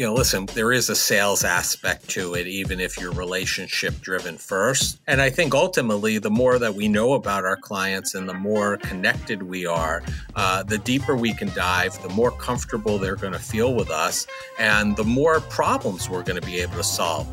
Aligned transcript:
you 0.00 0.06
know, 0.06 0.14
listen, 0.14 0.46
there 0.54 0.72
is 0.72 0.88
a 0.88 0.96
sales 0.96 1.44
aspect 1.44 2.08
to 2.08 2.32
it, 2.32 2.46
even 2.46 2.80
if 2.80 2.98
you're 2.98 3.12
relationship 3.12 4.00
driven 4.00 4.38
first. 4.38 4.98
And 5.06 5.20
I 5.20 5.28
think 5.28 5.54
ultimately, 5.54 6.16
the 6.16 6.30
more 6.30 6.58
that 6.58 6.74
we 6.74 6.88
know 6.88 7.12
about 7.12 7.44
our 7.44 7.58
clients 7.58 8.14
and 8.14 8.26
the 8.26 8.32
more 8.32 8.78
connected 8.78 9.42
we 9.42 9.66
are, 9.66 10.02
uh, 10.36 10.62
the 10.62 10.78
deeper 10.78 11.14
we 11.14 11.34
can 11.34 11.48
dive, 11.50 12.00
the 12.02 12.08
more 12.08 12.30
comfortable 12.30 12.96
they're 12.96 13.14
going 13.14 13.34
to 13.34 13.38
feel 13.38 13.74
with 13.74 13.90
us, 13.90 14.26
and 14.58 14.96
the 14.96 15.04
more 15.04 15.38
problems 15.38 16.08
we're 16.08 16.22
going 16.22 16.40
to 16.40 16.46
be 16.46 16.60
able 16.62 16.76
to 16.76 16.82
solve. 16.82 17.28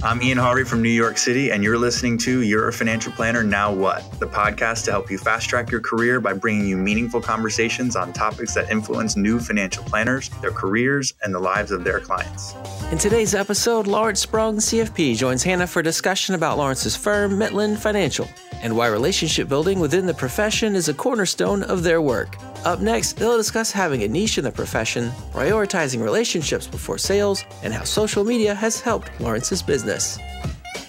I'm 0.00 0.22
Ian 0.22 0.38
Harvey 0.38 0.62
from 0.62 0.80
New 0.80 0.90
York 0.90 1.18
City, 1.18 1.50
and 1.50 1.64
you're 1.64 1.76
listening 1.76 2.18
to 2.18 2.42
You're 2.42 2.68
a 2.68 2.72
Financial 2.72 3.10
Planner 3.10 3.42
Now 3.42 3.72
What, 3.74 4.08
the 4.20 4.28
podcast 4.28 4.84
to 4.84 4.92
help 4.92 5.10
you 5.10 5.18
fast 5.18 5.48
track 5.48 5.72
your 5.72 5.80
career 5.80 6.20
by 6.20 6.34
bringing 6.34 6.68
you 6.68 6.76
meaningful 6.76 7.20
conversations 7.20 7.96
on 7.96 8.12
topics 8.12 8.54
that 8.54 8.70
influence 8.70 9.16
new 9.16 9.40
financial 9.40 9.82
planners, 9.82 10.28
their 10.40 10.52
careers, 10.52 11.12
and 11.24 11.34
the 11.34 11.40
lives 11.40 11.72
of 11.72 11.82
their 11.82 11.98
clients. 11.98 12.54
In 12.92 12.98
today's 12.98 13.34
episode, 13.34 13.88
Lawrence 13.88 14.20
Sprung, 14.20 14.58
CFP, 14.58 15.16
joins 15.16 15.42
Hannah 15.42 15.66
for 15.66 15.82
discussion 15.82 16.36
about 16.36 16.58
Lawrence's 16.58 16.94
firm, 16.94 17.32
Mitlin 17.32 17.76
Financial, 17.76 18.28
and 18.62 18.76
why 18.76 18.86
relationship 18.86 19.48
building 19.48 19.80
within 19.80 20.06
the 20.06 20.14
profession 20.14 20.76
is 20.76 20.88
a 20.88 20.94
cornerstone 20.94 21.64
of 21.64 21.82
their 21.82 22.00
work. 22.00 22.36
Up 22.64 22.80
next, 22.80 23.14
they'll 23.14 23.36
discuss 23.36 23.70
having 23.70 24.02
a 24.02 24.08
niche 24.08 24.38
in 24.38 24.44
the 24.44 24.50
profession, 24.52 25.10
prioritizing 25.32 26.02
relationships 26.02 26.66
before 26.66 26.98
sales, 26.98 27.44
and 27.62 27.72
how 27.72 27.84
social 27.84 28.24
media 28.24 28.54
has 28.54 28.80
helped 28.80 29.10
Lawrence's 29.20 29.62
business. 29.62 30.18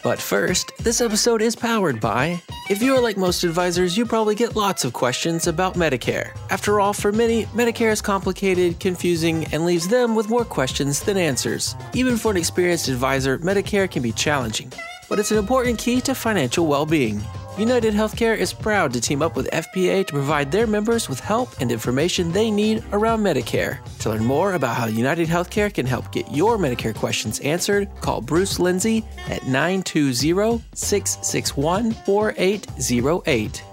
But 0.01 0.19
first, 0.19 0.71
this 0.79 1.01
episode 1.01 1.41
is 1.41 1.55
powered 1.55 1.99
by. 1.99 2.41
If 2.69 2.81
you 2.81 2.95
are 2.95 3.01
like 3.01 3.17
most 3.17 3.43
advisors, 3.43 3.97
you 3.97 4.05
probably 4.05 4.35
get 4.35 4.55
lots 4.55 4.85
of 4.85 4.93
questions 4.93 5.47
about 5.47 5.75
Medicare. 5.75 6.31
After 6.49 6.79
all, 6.79 6.93
for 6.93 7.11
many, 7.11 7.45
Medicare 7.47 7.91
is 7.91 8.01
complicated, 8.01 8.79
confusing, 8.79 9.45
and 9.51 9.65
leaves 9.65 9.87
them 9.87 10.15
with 10.15 10.29
more 10.29 10.45
questions 10.45 11.01
than 11.01 11.17
answers. 11.17 11.75
Even 11.93 12.17
for 12.17 12.31
an 12.31 12.37
experienced 12.37 12.87
advisor, 12.87 13.39
Medicare 13.39 13.89
can 13.89 14.01
be 14.01 14.11
challenging, 14.13 14.71
but 15.09 15.19
it's 15.19 15.31
an 15.31 15.37
important 15.37 15.77
key 15.77 15.99
to 16.01 16.15
financial 16.15 16.65
well 16.65 16.85
being. 16.85 17.21
United 17.59 17.93
Healthcare 17.93 18.37
is 18.37 18.53
proud 18.53 18.93
to 18.93 19.01
team 19.01 19.21
up 19.21 19.35
with 19.35 19.51
FPA 19.51 20.07
to 20.07 20.13
provide 20.13 20.49
their 20.49 20.65
members 20.65 21.09
with 21.09 21.19
help 21.19 21.49
and 21.59 21.73
information 21.73 22.31
they 22.31 22.49
need 22.49 22.81
around 22.93 23.19
Medicare. 23.19 23.79
To 23.99 24.09
learn 24.11 24.23
more 24.23 24.53
about 24.53 24.77
how 24.77 24.85
United 24.85 25.27
Healthcare 25.27 25.73
can 25.73 25.85
help 25.85 26.09
get 26.13 26.31
your 26.31 26.57
Medicare 26.57 26.95
questions 26.95 27.41
answered, 27.41 27.89
call 27.99 28.21
Bruce 28.21 28.59
Lindsay 28.59 29.03
at 29.27 29.45
920 29.45 30.63
661 30.73 31.91
4808. 31.91 33.63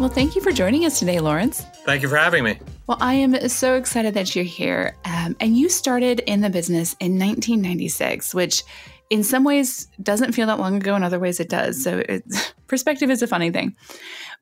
Well, 0.00 0.08
thank 0.08 0.34
you 0.34 0.40
for 0.40 0.52
joining 0.52 0.86
us 0.86 0.98
today, 0.98 1.20
Lawrence. 1.20 1.66
Thank 1.84 2.02
you 2.02 2.08
for 2.08 2.16
having 2.16 2.44
me. 2.44 2.58
Well, 2.86 2.96
I 3.00 3.14
am 3.14 3.48
so 3.48 3.76
excited 3.76 4.14
that 4.14 4.34
you're 4.34 4.44
here. 4.44 4.96
Um, 5.04 5.36
and 5.38 5.56
you 5.56 5.68
started 5.68 6.20
in 6.20 6.40
the 6.40 6.50
business 6.50 6.94
in 6.98 7.18
1996, 7.18 8.34
which 8.34 8.64
in 9.12 9.22
some 9.22 9.44
ways 9.44 9.88
doesn't 10.02 10.32
feel 10.32 10.46
that 10.46 10.58
long 10.58 10.76
ago, 10.76 10.96
in 10.96 11.02
other 11.02 11.18
ways 11.18 11.38
it 11.38 11.50
does. 11.50 11.84
So 11.84 12.02
perspective 12.66 13.10
is 13.10 13.20
a 13.20 13.26
funny 13.26 13.50
thing. 13.50 13.76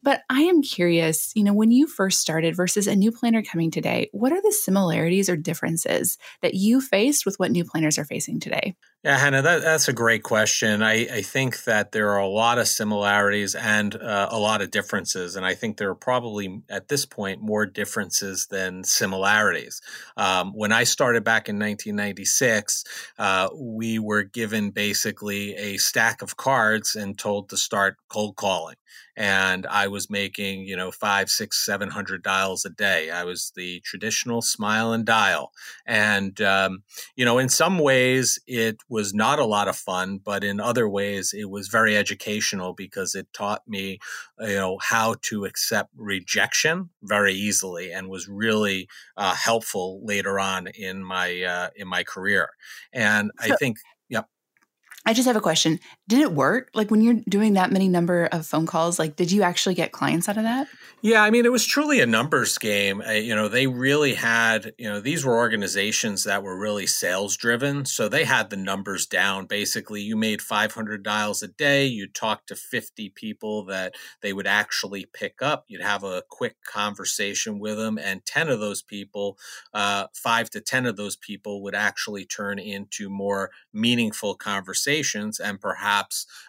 But 0.03 0.23
I 0.31 0.43
am 0.43 0.62
curious, 0.62 1.33
you 1.34 1.45
know, 1.45 1.53
when 1.53 1.70
you 1.70 1.87
first 1.87 2.20
started 2.20 2.56
versus 2.56 2.87
a 2.87 2.97
new 2.97 3.12
planner 3.12 3.43
coming 3.43 3.70
today, 3.70 4.09
what 4.12 4.33
are 4.33 4.41
the 4.41 4.53
similarities 4.53 5.29
or 5.29 5.37
differences 5.37 6.17
that 6.41 6.55
you 6.55 6.81
faced 6.81 7.27
with 7.27 7.39
what 7.39 7.51
new 7.51 7.65
planners 7.65 7.98
are 7.98 8.05
facing 8.05 8.41
today? 8.41 8.77
Yeah, 9.03 9.17
Hannah, 9.17 9.41
that, 9.41 9.62
that's 9.62 9.89
a 9.89 9.95
great 9.95 10.23
question. 10.23 10.83
I, 10.83 11.06
I, 11.06 11.23
think 11.23 11.65
that 11.65 11.93
there 11.93 12.11
are 12.11 12.19
a 12.19 12.28
lot 12.28 12.59
of 12.59 12.69
similarities 12.69 13.55
and 13.55 13.95
uh, 13.95 14.28
a 14.31 14.39
lot 14.39 14.61
of 14.61 14.71
differences. 14.71 15.37
And 15.37 15.47
I 15.47 15.55
think 15.55 15.78
there 15.78 15.89
are 15.89 15.95
probably 15.95 16.61
at 16.69 16.89
this 16.89 17.06
point 17.06 17.41
more 17.41 17.65
differences 17.65 18.47
than 18.51 18.84
similarities. 18.84 19.81
Um, 20.19 20.53
when 20.53 20.71
I 20.71 20.84
started 20.84 21.25
back 21.25 21.48
in 21.48 21.56
1996, 21.56 22.84
uh, 23.19 23.48
we 23.55 23.98
were 23.98 24.23
given 24.23 24.71
basically 24.71 25.55
a 25.55 25.78
stack 25.78 26.21
of 26.21 26.37
cards 26.37 26.95
and 26.95 27.19
told 27.19 27.48
to 27.51 27.56
start 27.56 27.97
cold 28.11 28.37
calling 28.37 28.77
and 29.20 29.66
I 29.66 29.86
was 29.86 30.08
making, 30.08 30.64
you 30.64 30.75
know, 30.75 30.91
five, 30.91 31.28
six, 31.28 31.62
seven 31.62 31.91
hundred 31.91 32.22
dials 32.22 32.64
a 32.64 32.70
day. 32.70 33.10
I 33.10 33.25
was 33.25 33.53
the 33.54 33.81
traditional 33.81 34.41
smile 34.41 34.94
and 34.94 35.04
dial. 35.04 35.53
And, 35.84 36.41
um, 36.41 36.84
you 37.16 37.26
know, 37.26 37.36
in 37.36 37.50
some 37.50 37.78
ways 37.78 38.38
it 38.47 38.78
was 38.88 39.12
not 39.12 39.38
a 39.38 39.44
lot 39.44 39.69
of 39.69 39.76
fun, 39.76 40.20
but 40.25 40.42
in 40.42 40.59
other 40.59 40.88
ways 40.88 41.34
it 41.36 41.50
was 41.50 41.69
very 41.69 41.98
educational 41.98 42.72
because 42.72 43.14
it 43.14 43.30
taught 43.34 43.69
me, 43.69 43.98
you 44.38 44.54
know, 44.54 44.78
how 44.80 45.16
to 45.28 45.44
accept 45.44 45.91
rejection 45.98 46.88
very 47.03 47.34
easily 47.34 47.92
and 47.92 48.09
was 48.09 48.26
really 48.26 48.88
uh, 49.19 49.34
helpful 49.34 50.00
later 50.03 50.41
on 50.41 50.66
in 50.69 51.04
my, 51.04 51.42
uh, 51.42 51.69
in 51.76 51.86
my 51.86 52.04
career. 52.04 52.48
And 52.91 53.32
so- 53.38 53.53
I 53.53 53.56
think, 53.56 53.76
yep. 54.09 54.28
I 55.06 55.14
just 55.14 55.26
have 55.26 55.36
a 55.36 55.41
question. 55.41 55.78
Did 56.10 56.22
it 56.22 56.32
work? 56.32 56.71
Like 56.75 56.91
when 56.91 57.03
you're 57.03 57.21
doing 57.28 57.53
that 57.53 57.71
many 57.71 57.88
number 57.88 58.28
of 58.32 58.44
phone 58.44 58.66
calls, 58.66 58.98
like 58.98 59.15
did 59.15 59.31
you 59.31 59.43
actually 59.43 59.76
get 59.76 59.93
clients 59.93 60.28
out 60.28 60.37
of 60.37 60.43
that? 60.43 60.66
Yeah, 61.03 61.22
I 61.22 61.31
mean 61.31 61.47
it 61.47 61.53
was 61.53 61.65
truly 61.65 62.00
a 62.00 62.06
numbers 62.06 62.59
game. 62.59 63.00
Uh, 63.00 63.12
you 63.12 63.34
know, 63.34 63.48
they 63.48 63.69
really 63.69 64.15
had, 64.15 64.72
you 64.76 64.88
know, 64.88 65.00
these 65.00 65.25
were 65.25 65.37
organizations 65.37 66.25
that 66.25 66.43
were 66.43 66.59
really 66.59 66.87
sales 66.87 67.37
driven, 67.37 67.84
so 67.87 68.09
they 68.09 68.25
had 68.25 68.50
the 68.50 68.56
numbers 68.56 69.06
down. 69.06 69.47
Basically, 69.47 70.03
you 70.03 70.16
made 70.16 70.43
500 70.43 71.03
dials 71.04 71.44
a 71.44 71.48
day, 71.48 71.87
you'd 71.87 72.15
talk 72.15 72.44
to 72.47 72.56
50 72.56 73.10
people 73.10 73.65
that 73.66 73.94
they 74.21 74.32
would 74.32 74.48
actually 74.48 75.06
pick 75.06 75.41
up. 75.41 75.65
You'd 75.69 75.81
have 75.81 76.03
a 76.03 76.25
quick 76.28 76.56
conversation 76.66 77.60
with 77.60 77.78
them 77.78 77.98
and 77.98 78.27
10 78.27 78.48
of 78.48 78.59
those 78.59 78.82
people, 78.82 79.38
uh, 79.72 80.09
5 80.12 80.50
to 80.50 80.60
10 80.60 80.87
of 80.87 80.97
those 80.97 81.16
people 81.16 81.62
would 81.62 81.77
actually 81.77 82.27
turn 82.27 82.59
into 82.59 83.09
more 83.09 83.53
meaningful 83.72 84.34
conversations 84.34 85.38
and 85.38 85.60
perhaps 85.60 86.00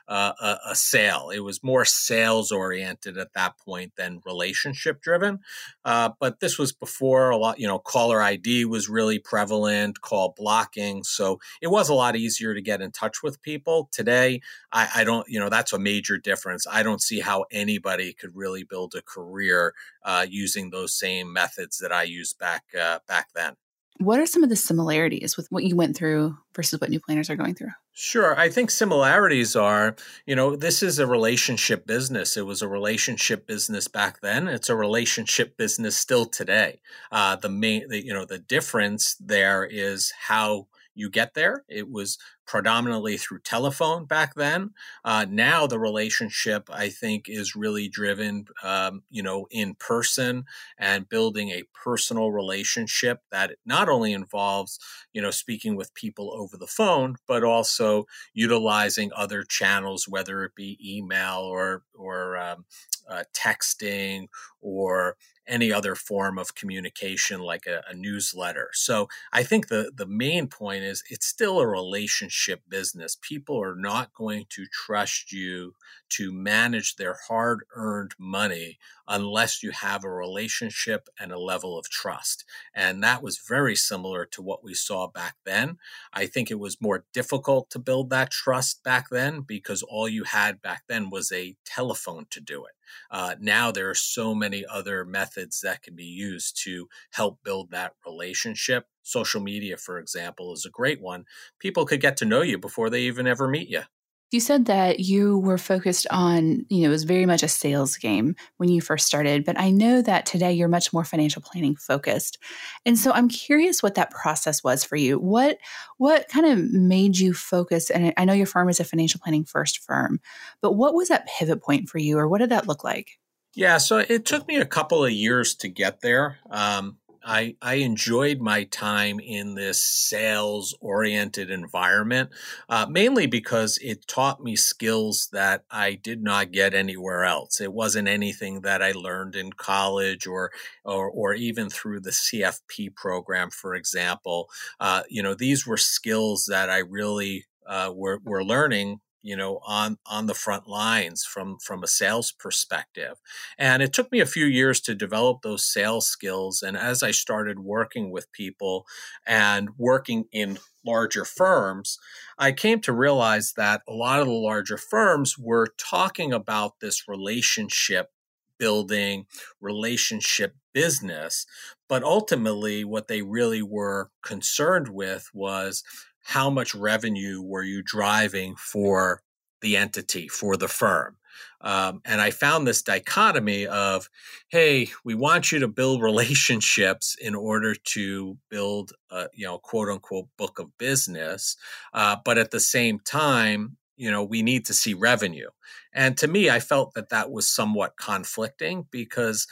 uh, 0.07 0.33
a, 0.41 0.57
a, 0.71 0.75
sale. 0.75 1.31
It 1.33 1.39
was 1.39 1.63
more 1.63 1.85
sales 1.85 2.51
oriented 2.51 3.17
at 3.17 3.33
that 3.33 3.57
point 3.57 3.93
than 3.95 4.21
relationship 4.25 5.01
driven. 5.01 5.39
Uh, 5.85 6.09
but 6.19 6.39
this 6.39 6.57
was 6.57 6.71
before 6.71 7.29
a 7.29 7.37
lot, 7.37 7.59
you 7.59 7.67
know, 7.67 7.79
caller 7.79 8.21
ID 8.21 8.65
was 8.65 8.89
really 8.89 9.19
prevalent, 9.19 10.01
call 10.01 10.33
blocking. 10.37 11.03
So 11.03 11.39
it 11.61 11.67
was 11.67 11.89
a 11.89 11.93
lot 11.93 12.15
easier 12.15 12.53
to 12.53 12.61
get 12.61 12.81
in 12.81 12.91
touch 12.91 13.23
with 13.23 13.41
people. 13.41 13.89
Today, 13.91 14.41
I, 14.71 14.89
I 14.97 15.03
don't, 15.03 15.27
you 15.29 15.39
know, 15.39 15.49
that's 15.49 15.73
a 15.73 15.79
major 15.79 16.17
difference. 16.17 16.65
I 16.69 16.83
don't 16.83 17.01
see 17.01 17.19
how 17.19 17.45
anybody 17.51 18.13
could 18.13 18.35
really 18.35 18.63
build 18.63 18.93
a 18.95 19.01
career 19.01 19.73
uh, 20.03 20.25
using 20.29 20.69
those 20.69 20.93
same 20.93 21.31
methods 21.31 21.77
that 21.77 21.91
I 21.91 22.03
used 22.03 22.37
back 22.37 22.63
uh, 22.79 22.99
back 23.07 23.29
then. 23.33 23.55
What 23.97 24.19
are 24.19 24.25
some 24.25 24.43
of 24.43 24.49
the 24.49 24.55
similarities 24.55 25.37
with 25.37 25.51
what 25.51 25.63
you 25.63 25.75
went 25.75 25.95
through 25.95 26.37
versus 26.55 26.81
what 26.81 26.89
new 26.89 26.99
planners 26.99 27.29
are 27.29 27.35
going 27.35 27.53
through? 27.53 27.69
Sure. 27.93 28.37
I 28.39 28.49
think 28.49 28.71
similarities 28.71 29.55
are, 29.55 29.95
you 30.25 30.35
know, 30.35 30.55
this 30.55 30.81
is 30.81 30.97
a 30.97 31.05
relationship 31.05 31.85
business. 31.85 32.35
It 32.35 32.45
was 32.45 32.61
a 32.61 32.67
relationship 32.67 33.45
business 33.45 33.87
back 33.87 34.21
then. 34.21 34.47
It's 34.47 34.69
a 34.69 34.75
relationship 34.75 35.55
business 35.55 35.97
still 35.97 36.25
today. 36.25 36.79
Uh, 37.11 37.35
the 37.35 37.49
main, 37.49 37.89
the, 37.89 38.03
you 38.03 38.13
know, 38.13 38.25
the 38.25 38.39
difference 38.39 39.15
there 39.19 39.65
is 39.65 40.11
how 40.27 40.67
you 40.93 41.09
get 41.09 41.33
there. 41.33 41.63
It 41.67 41.89
was 41.89 42.17
predominantly 42.45 43.17
through 43.17 43.39
telephone 43.39 44.05
back 44.05 44.35
then. 44.35 44.71
Uh, 45.05 45.25
now 45.29 45.65
the 45.67 45.79
relationship, 45.79 46.69
I 46.69 46.89
think, 46.89 47.29
is 47.29 47.55
really 47.55 47.87
driven, 47.87 48.45
um, 48.63 49.03
you 49.09 49.23
know, 49.23 49.47
in 49.51 49.75
person 49.75 50.45
and 50.77 51.07
building 51.07 51.49
a 51.49 51.63
personal 51.73 52.31
relationship 52.31 53.21
that 53.31 53.55
not 53.65 53.89
only 53.89 54.13
involves, 54.13 54.79
you 55.13 55.21
know, 55.21 55.31
speaking 55.31 55.75
with 55.75 55.93
people 55.93 56.33
over 56.33 56.57
the 56.57 56.67
phone, 56.67 57.15
but 57.27 57.43
also 57.43 58.05
utilizing 58.33 59.11
other 59.15 59.43
channels, 59.43 60.07
whether 60.07 60.43
it 60.43 60.55
be 60.55 60.77
email 60.83 61.39
or 61.39 61.83
or 61.95 62.37
um, 62.37 62.65
uh, 63.09 63.23
texting 63.33 64.27
or 64.61 65.17
any 65.47 65.71
other 65.71 65.95
form 65.95 66.37
of 66.37 66.55
communication 66.55 67.41
like 67.41 67.65
a, 67.65 67.83
a, 67.89 67.95
newsletter. 67.95 68.69
So 68.73 69.09
I 69.33 69.43
think 69.43 69.67
the 69.67 69.91
the 69.93 70.05
main 70.05 70.47
point 70.47 70.83
is 70.83 71.03
it's 71.09 71.25
still 71.25 71.59
a 71.59 71.67
relationship 71.67 72.61
business. 72.69 73.17
People 73.19 73.61
are 73.61 73.75
not 73.75 74.13
going 74.13 74.45
to 74.49 74.65
trust 74.67 75.31
you 75.31 75.75
to 76.09 76.31
manage 76.31 76.95
their 76.95 77.17
hard-earned 77.27 78.13
money 78.19 78.77
unless 79.07 79.63
you 79.63 79.71
have 79.71 80.03
a 80.03 80.09
relationship 80.09 81.07
and 81.19 81.31
a 81.31 81.39
level 81.39 81.77
of 81.77 81.89
trust. 81.89 82.45
And 82.73 83.03
that 83.03 83.23
was 83.23 83.37
very 83.37 83.75
similar 83.75 84.25
to 84.27 84.41
what 84.41 84.63
we 84.63 84.73
saw 84.73 85.07
back 85.07 85.35
then. 85.45 85.77
I 86.13 86.27
think 86.27 86.51
it 86.51 86.59
was 86.59 86.81
more 86.81 87.05
difficult 87.13 87.69
to 87.71 87.79
build 87.79 88.09
that 88.09 88.31
trust 88.31 88.83
back 88.83 89.09
then 89.09 89.41
because 89.41 89.83
all 89.83 90.07
you 90.07 90.23
had 90.25 90.61
back 90.61 90.83
then 90.87 91.09
was 91.09 91.31
a 91.31 91.55
telephone 91.65 92.27
to 92.29 92.39
do 92.39 92.65
it. 92.65 92.73
Uh, 93.09 93.35
now 93.39 93.71
there 93.71 93.89
are 93.89 93.95
so 93.95 94.33
many 94.35 94.65
other 94.65 95.05
methods 95.05 95.61
that 95.61 95.81
can 95.83 95.95
be 95.95 96.05
used 96.05 96.61
to 96.63 96.87
help 97.11 97.43
build 97.43 97.71
that 97.71 97.93
relationship. 98.05 98.87
Social 99.03 99.41
media, 99.41 99.77
for 99.77 99.99
example, 99.99 100.53
is 100.53 100.65
a 100.65 100.69
great 100.69 101.01
one. 101.01 101.25
People 101.59 101.85
could 101.85 102.01
get 102.01 102.17
to 102.17 102.25
know 102.25 102.41
you 102.41 102.57
before 102.57 102.89
they 102.89 103.01
even 103.03 103.27
ever 103.27 103.47
meet 103.47 103.69
you. 103.69 103.83
You 104.31 104.39
said 104.39 104.65
that 104.65 105.01
you 105.01 105.37
were 105.39 105.57
focused 105.57 106.07
on, 106.09 106.65
you 106.69 106.81
know, 106.81 106.87
it 106.87 106.89
was 106.89 107.03
very 107.03 107.25
much 107.25 107.43
a 107.43 107.49
sales 107.49 107.97
game 107.97 108.35
when 108.57 108.69
you 108.69 108.79
first 108.79 109.05
started, 109.05 109.43
but 109.43 109.59
I 109.59 109.71
know 109.71 110.01
that 110.01 110.25
today 110.25 110.53
you're 110.53 110.69
much 110.69 110.93
more 110.93 111.03
financial 111.03 111.41
planning 111.41 111.75
focused. 111.75 112.37
And 112.85 112.97
so 112.97 113.11
I'm 113.11 113.27
curious 113.27 113.83
what 113.83 113.95
that 113.95 114.11
process 114.11 114.63
was 114.63 114.85
for 114.85 114.95
you. 114.95 115.19
What 115.19 115.57
what 115.97 116.29
kind 116.29 116.45
of 116.45 116.71
made 116.71 117.17
you 117.17 117.33
focus 117.33 117.89
and 117.89 118.13
I 118.15 118.23
know 118.23 118.33
your 118.33 118.45
firm 118.45 118.69
is 118.69 118.79
a 118.79 118.85
financial 118.85 119.19
planning 119.21 119.43
first 119.43 119.79
firm, 119.79 120.21
but 120.61 120.73
what 120.73 120.93
was 120.93 121.09
that 121.09 121.27
pivot 121.27 121.61
point 121.61 121.89
for 121.89 121.97
you 121.97 122.17
or 122.17 122.29
what 122.29 122.39
did 122.39 122.51
that 122.51 122.67
look 122.67 122.85
like? 122.85 123.19
Yeah, 123.53 123.79
so 123.79 123.97
it 123.97 124.23
took 124.23 124.47
me 124.47 124.57
a 124.57 124.65
couple 124.65 125.03
of 125.03 125.11
years 125.11 125.55
to 125.55 125.67
get 125.67 125.99
there. 125.99 126.39
Um, 126.49 126.97
I, 127.23 127.55
I 127.61 127.75
enjoyed 127.75 128.39
my 128.39 128.63
time 128.65 129.19
in 129.19 129.55
this 129.55 129.81
sales 129.81 130.75
oriented 130.79 131.49
environment, 131.49 132.31
uh, 132.69 132.85
mainly 132.89 133.27
because 133.27 133.77
it 133.81 134.07
taught 134.07 134.43
me 134.43 134.55
skills 134.55 135.29
that 135.31 135.63
I 135.69 135.95
did 135.95 136.23
not 136.23 136.51
get 136.51 136.73
anywhere 136.73 137.23
else. 137.23 137.61
It 137.61 137.73
wasn't 137.73 138.07
anything 138.07 138.61
that 138.61 138.81
I 138.81 138.91
learned 138.91 139.35
in 139.35 139.53
college 139.53 140.25
or, 140.27 140.51
or, 140.83 141.09
or 141.09 141.33
even 141.33 141.69
through 141.69 142.01
the 142.01 142.11
CFP 142.11 142.95
program, 142.95 143.49
for 143.51 143.75
example. 143.75 144.49
Uh, 144.79 145.03
you 145.09 145.21
know, 145.21 145.33
these 145.33 145.67
were 145.67 145.77
skills 145.77 146.45
that 146.49 146.69
I 146.69 146.79
really 146.79 147.45
uh, 147.67 147.91
were, 147.93 148.19
were 148.23 148.43
learning 148.43 148.99
you 149.21 149.35
know 149.35 149.59
on 149.65 149.97
on 150.05 150.25
the 150.27 150.33
front 150.33 150.67
lines 150.67 151.23
from 151.23 151.57
from 151.59 151.83
a 151.83 151.87
sales 151.87 152.31
perspective. 152.31 153.19
And 153.57 153.81
it 153.83 153.93
took 153.93 154.11
me 154.11 154.19
a 154.19 154.25
few 154.25 154.45
years 154.45 154.79
to 154.81 154.95
develop 154.95 155.41
those 155.41 155.65
sales 155.65 156.07
skills 156.07 156.61
and 156.61 156.77
as 156.77 157.03
i 157.03 157.11
started 157.11 157.59
working 157.59 158.11
with 158.11 158.31
people 158.31 158.85
and 159.25 159.69
working 159.77 160.25
in 160.31 160.57
larger 160.85 161.25
firms 161.25 161.97
i 162.37 162.51
came 162.51 162.79
to 162.81 162.91
realize 162.93 163.53
that 163.53 163.81
a 163.87 163.93
lot 163.93 164.19
of 164.19 164.27
the 164.27 164.33
larger 164.33 164.77
firms 164.77 165.37
were 165.37 165.67
talking 165.77 166.33
about 166.33 166.79
this 166.79 167.07
relationship 167.07 168.11
building 168.57 169.25
relationship 169.59 170.55
business 170.73 171.45
but 171.87 172.03
ultimately 172.03 172.83
what 172.83 173.07
they 173.07 173.21
really 173.21 173.61
were 173.61 174.09
concerned 174.23 174.89
with 174.89 175.29
was 175.33 175.83
how 176.21 176.49
much 176.49 176.75
revenue 176.75 177.41
were 177.41 177.63
you 177.63 177.81
driving 177.83 178.55
for 178.55 179.21
the 179.61 179.77
entity, 179.77 180.27
for 180.27 180.57
the 180.57 180.67
firm? 180.67 181.17
Um, 181.61 182.01
and 182.05 182.19
I 182.19 182.31
found 182.31 182.65
this 182.65 182.81
dichotomy 182.81 183.67
of, 183.67 184.09
hey, 184.49 184.89
we 185.03 185.13
want 185.13 185.51
you 185.51 185.59
to 185.59 185.67
build 185.67 186.01
relationships 186.01 187.15
in 187.19 187.35
order 187.35 187.75
to 187.75 188.37
build 188.49 188.93
a, 189.11 189.27
you 189.33 189.45
know, 189.45 189.59
quote 189.59 189.89
unquote 189.89 190.27
book 190.37 190.59
of 190.59 190.77
business. 190.77 191.55
Uh, 191.93 192.17
but 192.23 192.37
at 192.37 192.51
the 192.51 192.59
same 192.59 192.99
time, 192.99 193.77
you 193.95 194.09
know, 194.09 194.23
we 194.23 194.41
need 194.41 194.65
to 194.65 194.73
see 194.73 194.95
revenue. 194.95 195.49
And 195.93 196.17
to 196.17 196.27
me, 196.27 196.49
I 196.49 196.59
felt 196.59 196.95
that 196.95 197.09
that 197.09 197.31
was 197.31 197.47
somewhat 197.47 197.97
conflicting 197.97 198.87
because 198.89 199.45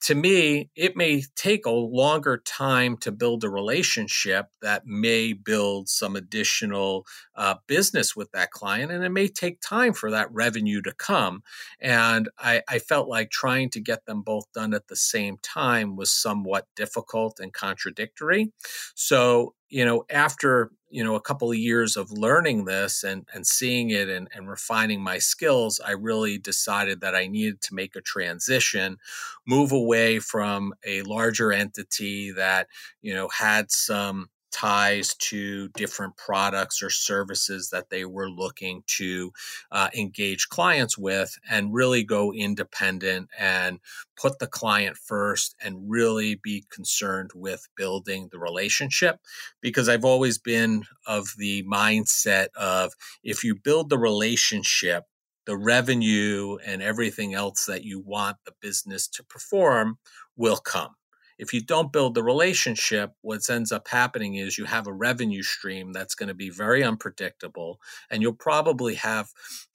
to 0.00 0.14
me, 0.14 0.70
it 0.76 0.96
may 0.96 1.22
take 1.36 1.64
a 1.64 1.70
longer 1.70 2.42
time 2.44 2.96
to 2.98 3.10
build 3.10 3.44
a 3.44 3.50
relationship 3.50 4.46
that 4.60 4.86
may 4.86 5.32
build 5.32 5.88
some 5.88 6.16
additional 6.16 7.06
uh, 7.34 7.54
business 7.66 8.14
with 8.14 8.30
that 8.32 8.50
client, 8.50 8.92
and 8.92 9.02
it 9.04 9.10
may 9.10 9.28
take 9.28 9.60
time 9.60 9.92
for 9.92 10.10
that 10.10 10.30
revenue 10.32 10.82
to 10.82 10.92
come. 10.92 11.42
And 11.80 12.28
I, 12.38 12.62
I 12.68 12.78
felt 12.78 13.08
like 13.08 13.30
trying 13.30 13.70
to 13.70 13.80
get 13.80 14.04
them 14.04 14.22
both 14.22 14.52
done 14.52 14.74
at 14.74 14.88
the 14.88 14.96
same 14.96 15.38
time 15.42 15.96
was 15.96 16.10
somewhat 16.10 16.66
difficult 16.76 17.40
and 17.40 17.52
contradictory. 17.52 18.52
So, 18.94 19.54
you 19.68 19.84
know, 19.84 20.04
after 20.10 20.70
you 20.90 21.04
know 21.04 21.14
a 21.14 21.20
couple 21.20 21.50
of 21.50 21.56
years 21.56 21.96
of 21.96 22.10
learning 22.10 22.64
this 22.64 23.04
and 23.04 23.26
and 23.32 23.46
seeing 23.46 23.90
it 23.90 24.08
and, 24.08 24.28
and 24.34 24.48
refining 24.48 25.00
my 25.00 25.18
skills 25.18 25.80
i 25.86 25.92
really 25.92 26.38
decided 26.38 27.00
that 27.00 27.14
i 27.14 27.26
needed 27.26 27.60
to 27.60 27.74
make 27.74 27.96
a 27.96 28.00
transition 28.00 28.98
move 29.46 29.72
away 29.72 30.18
from 30.18 30.74
a 30.84 31.02
larger 31.02 31.52
entity 31.52 32.32
that 32.32 32.66
you 33.02 33.14
know 33.14 33.28
had 33.28 33.70
some 33.70 34.28
ties 34.50 35.14
to 35.14 35.68
different 35.70 36.16
products 36.16 36.82
or 36.82 36.90
services 36.90 37.70
that 37.70 37.90
they 37.90 38.04
were 38.04 38.30
looking 38.30 38.82
to 38.86 39.32
uh, 39.70 39.88
engage 39.94 40.48
clients 40.48 40.98
with 40.98 41.38
and 41.48 41.72
really 41.74 42.02
go 42.02 42.32
independent 42.32 43.28
and 43.38 43.80
put 44.20 44.38
the 44.38 44.46
client 44.46 44.96
first 44.96 45.54
and 45.62 45.90
really 45.90 46.34
be 46.34 46.64
concerned 46.70 47.30
with 47.34 47.68
building 47.76 48.28
the 48.30 48.38
relationship. 48.38 49.18
Because 49.60 49.88
I've 49.88 50.04
always 50.04 50.38
been 50.38 50.84
of 51.06 51.28
the 51.38 51.62
mindset 51.64 52.48
of 52.56 52.92
if 53.22 53.44
you 53.44 53.54
build 53.54 53.88
the 53.88 53.98
relationship 53.98 55.04
the 55.46 55.56
revenue 55.56 56.58
and 56.64 56.82
everything 56.82 57.34
else 57.34 57.64
that 57.66 57.82
you 57.82 57.98
want 57.98 58.36
the 58.44 58.52
business 58.60 59.08
to 59.08 59.24
perform 59.24 59.98
will 60.36 60.58
come 60.58 60.94
if 61.40 61.54
you 61.54 61.62
don't 61.62 61.90
build 61.90 62.14
the 62.14 62.22
relationship, 62.22 63.14
what 63.22 63.48
ends 63.48 63.72
up 63.72 63.88
happening 63.88 64.34
is 64.34 64.58
you 64.58 64.66
have 64.66 64.86
a 64.86 64.92
revenue 64.92 65.42
stream 65.42 65.90
that's 65.90 66.14
going 66.14 66.28
to 66.28 66.34
be 66.34 66.50
very 66.50 66.84
unpredictable, 66.84 67.80
and 68.10 68.20
you'll 68.20 68.34
probably 68.34 68.96
have 68.96 69.30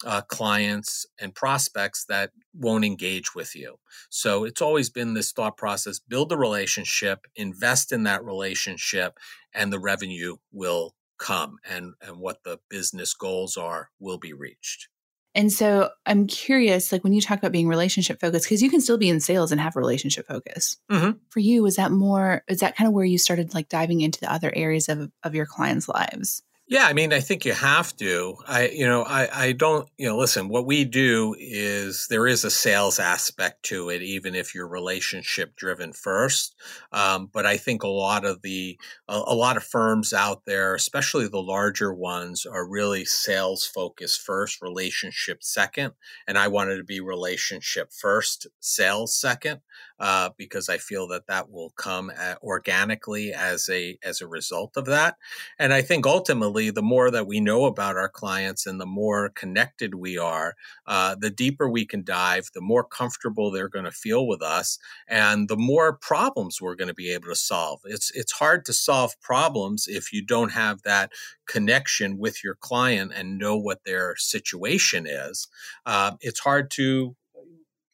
uh, 0.06 0.22
clients 0.22 1.08
and 1.20 1.34
prospects 1.34 2.06
that 2.06 2.30
won't 2.54 2.86
engage 2.86 3.34
with 3.34 3.56
you. 3.56 3.80
So 4.12 4.44
it's 4.44 4.62
always 4.62 4.92
been 4.92 5.16
this 5.16 5.32
thought 5.32 5.58
process 5.58 5.98
build 5.98 6.30
the 6.30 6.38
relationship, 6.38 7.26
invest 7.36 7.92
in 7.92 8.04
that 8.04 8.24
relationship, 8.24 9.18
and 9.52 9.74
the 9.74 9.80
revenue 9.80 10.36
will 10.52 10.94
come, 11.18 11.58
and, 11.68 11.96
and 12.00 12.20
what 12.20 12.44
the 12.44 12.60
business 12.70 13.16
goals 13.16 13.58
are 13.58 13.90
will 14.00 14.20
be 14.20 14.34
reached. 14.34 14.88
And 15.36 15.52
so 15.52 15.90
I'm 16.06 16.28
curious, 16.28 16.92
like 16.92 17.04
when 17.04 17.14
you 17.14 17.22
talk 17.22 17.38
about 17.38 17.52
being 17.52 17.68
relationship 17.68 18.22
focused, 18.22 18.46
because 18.46 18.62
you 18.62 18.70
can 18.70 18.80
still 18.80 18.98
be 18.98 19.10
in 19.10 19.20
sales 19.20 19.52
and 19.52 19.60
have 19.60 19.76
relationship 19.76 20.26
focus. 20.28 20.78
Mm-hmm. 20.90 21.18
For 21.30 21.42
you, 21.42 21.62
was 21.62 21.76
that 21.76 21.92
more, 21.92 22.44
is 22.48 22.62
that 22.62 22.78
kind 22.78 22.88
of 22.88 22.94
where 22.94 23.06
you 23.06 23.18
started 23.18 23.54
like 23.54 23.68
diving 23.68 24.00
into 24.00 24.20
the 24.20 24.32
other 24.32 24.52
areas 24.56 24.88
of, 24.88 25.12
of 25.24 25.36
your 25.36 25.46
clients' 25.46 25.90
lives? 25.90 26.42
Yeah, 26.68 26.86
I 26.86 26.94
mean, 26.94 27.14
I 27.14 27.20
think 27.20 27.46
you 27.46 27.54
have 27.54 27.96
to. 27.98 28.38
I, 28.48 28.70
you 28.70 28.88
know, 28.88 29.04
I, 29.04 29.30
I 29.32 29.52
don't, 29.52 29.88
you 30.00 30.08
know, 30.08 30.18
listen, 30.18 30.50
what 30.50 30.66
we 30.66 30.84
do 30.84 31.36
is 31.38 32.08
there 32.10 32.26
is 32.26 32.44
a 32.44 32.50
sales 32.50 32.98
aspect 32.98 33.62
to 33.66 33.90
it, 33.90 34.02
even 34.02 34.34
if 34.34 34.56
you're 34.56 34.68
relationship 34.68 35.56
driven 35.56 35.94
first. 35.94 36.56
Um, 36.92 37.30
but 37.32 37.46
I 37.46 37.58
think 37.58 37.84
a 37.84 37.88
lot 37.88 38.26
of 38.26 38.42
the, 38.42 38.80
a, 39.08 39.22
a, 39.28 39.36
lot 39.36 39.58
of 39.58 39.64
firms 39.64 40.12
out 40.12 40.46
there, 40.46 40.74
especially 40.74 41.28
the 41.28 41.38
larger 41.38 41.94
ones, 41.94 42.48
are 42.48 42.68
really 42.68 43.06
sales 43.06 43.64
focused 43.64 44.22
first, 44.22 44.60
relationship 44.60 45.44
second. 45.44 45.94
And 46.28 46.36
I 46.36 46.48
wanted 46.48 46.78
to 46.78 46.84
be 46.84 47.00
relationship 47.00 47.94
first, 47.94 48.48
sales 48.60 49.16
second 49.16 49.62
uh, 50.00 50.32
because 50.38 50.68
I 50.68 50.78
feel 50.78 51.08
that 51.10 51.28
that 51.28 51.52
will 51.52 51.72
come 51.72 52.12
organically 52.42 53.34
as 53.34 53.70
a 53.70 53.98
as 54.04 54.22
a 54.22 54.28
result 54.28 54.78
of 54.78 54.86
that. 54.86 55.18
And 55.60 55.74
I 55.74 55.82
think 55.82 56.06
ultimately, 56.06 56.55
the 56.56 56.82
more 56.82 57.12
that 57.12 57.28
we 57.28 57.40
know 57.40 57.66
about 57.66 57.98
our 57.98 58.10
clients 58.10 58.66
and 58.66 58.80
the 58.80 58.86
more 58.86 59.30
connected 59.30 59.96
we 59.96 60.18
are, 60.18 60.56
uh, 60.88 61.16
the 61.20 61.30
deeper 61.30 61.70
we 61.70 61.86
can 61.86 62.04
dive, 62.04 62.50
the 62.54 62.62
more 62.62 62.84
comfortable 62.84 63.52
they're 63.52 63.70
going 63.70 63.86
to 63.86 63.92
feel 63.92 64.28
with 64.28 64.42
us, 64.42 64.80
and 65.08 65.48
the 65.48 65.58
more 65.58 65.94
problems 65.94 66.62
we're 66.62 66.76
going 66.76 66.88
to 66.88 66.94
be 66.94 67.12
able 67.12 67.28
to 67.28 67.36
solve. 67.36 67.82
It's 67.86 68.12
it's 68.12 68.32
hard 68.32 68.66
to 68.66 68.74
solve 68.74 69.20
problems 69.22 69.88
if 69.88 70.12
you 70.14 70.26
don't 70.26 70.52
have 70.52 70.82
that 70.84 71.12
connection 71.48 72.18
with 72.18 72.44
your 72.44 72.56
client 72.56 73.12
and 73.16 73.38
know 73.38 73.58
what 73.58 73.84
their 73.86 74.16
situation 74.16 75.06
is. 75.08 75.48
Uh, 75.86 76.14
it's 76.22 76.40
hard 76.40 76.72
to 76.72 77.16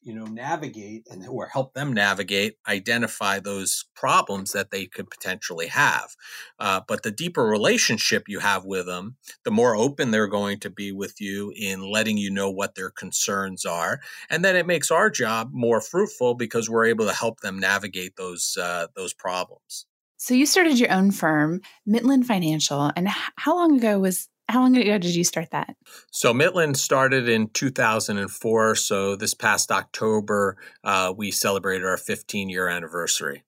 you 0.02 0.14
know 0.14 0.26
navigate 0.26 1.08
and 1.10 1.28
or 1.28 1.48
help 1.48 1.74
them 1.74 1.94
navigate 1.94 2.58
identify 2.68 3.40
those 3.40 3.86
problems 3.96 4.52
that 4.52 4.72
they 4.72 4.86
could 4.86 5.10
potentially 5.10 5.68
have. 5.68 6.16
Uh, 6.60 6.82
but 6.88 7.04
the 7.04 7.12
deeper 7.12 7.46
relationship 7.46 8.28
you 8.28 8.40
have 8.40 8.66
with 8.66 8.86
them 8.86 9.16
the 9.44 9.52
more 9.52 9.76
open 9.76 10.12
they're 10.12 10.28
going 10.28 10.60
to 10.60 10.70
be 10.70 10.92
with 10.92 11.22
you 11.22 11.54
in 11.56 11.82
letting 11.82 12.18
you 12.18 12.32
know 12.32 12.50
what 12.50 12.76
their 12.76 12.90
concerns 12.90 13.66
are. 13.66 14.00
And 14.30 14.44
then 14.44 14.56
it 14.56 14.68
makes 14.68 14.92
our 14.92 15.10
job 15.10 15.52
more 15.54 15.82
fruitful 15.82 16.36
because 16.36 16.70
we're 16.70 16.86
able 16.86 17.06
to 17.06 17.14
help 17.14 17.42
them 17.42 17.60
navigate 17.60 18.16
those 18.16 18.58
uh, 18.60 18.88
those 18.96 19.14
problems. 19.14 19.86
So 20.18 20.36
you 20.36 20.46
started 20.46 20.78
your 20.80 20.92
own 20.92 21.10
firm 21.10 21.62
Mitlin 21.88 22.24
financial 22.24 22.92
and 22.96 23.08
how 23.10 23.56
long 23.56 23.78
ago 23.78 23.98
was 23.98 24.30
how 24.52 24.62
long 24.62 24.76
ago 24.76 24.98
did 24.98 25.16
you 25.16 25.24
start 25.24 25.52
that? 25.52 25.76
So 26.12 26.34
Mitlin 26.34 26.76
started 26.76 27.30
in 27.30 27.48
2004. 27.50 28.76
So 28.76 29.16
this 29.16 29.34
past 29.34 29.72
October, 29.72 30.58
uh, 30.84 31.14
we 31.16 31.32
celebrated 31.32 31.86
our 31.86 31.98
15 31.98 32.50
year 32.50 32.68
anniversary. 32.68 33.44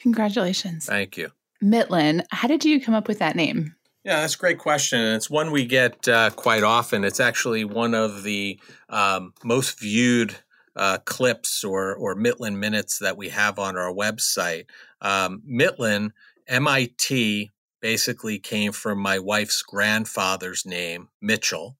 Congratulations. 0.00 0.86
Thank 0.86 1.16
you. 1.16 1.30
Mitlin, 1.62 2.24
how 2.30 2.48
did 2.48 2.64
you 2.64 2.80
come 2.80 2.94
up 2.94 3.06
with 3.06 3.18
that 3.18 3.36
name? 3.36 3.76
Yeah, 4.02 4.20
that's 4.20 4.34
a 4.34 4.38
great 4.38 4.58
question. 4.58 4.98
And 4.98 5.16
it's 5.16 5.28
one 5.28 5.50
we 5.50 5.66
get 5.66 6.08
uh, 6.08 6.30
quite 6.30 6.62
often. 6.62 7.04
It's 7.04 7.20
actually 7.20 7.66
one 7.66 7.94
of 7.94 8.22
the 8.22 8.58
um, 8.88 9.34
most 9.44 9.78
viewed 9.78 10.36
uh, 10.74 10.98
clips 11.04 11.62
or, 11.62 11.94
or 11.94 12.14
Mitlin 12.14 12.56
minutes 12.56 12.98
that 13.00 13.18
we 13.18 13.28
have 13.28 13.58
on 13.58 13.76
our 13.76 13.92
website. 13.92 14.64
Um, 15.02 15.42
Mitlin, 15.46 16.12
M 16.48 16.66
I 16.66 16.88
T 16.96 17.50
basically 17.80 18.38
came 18.38 18.72
from 18.72 18.98
my 18.98 19.18
wife's 19.18 19.62
grandfather's 19.62 20.64
name, 20.66 21.08
Mitchell. 21.20 21.76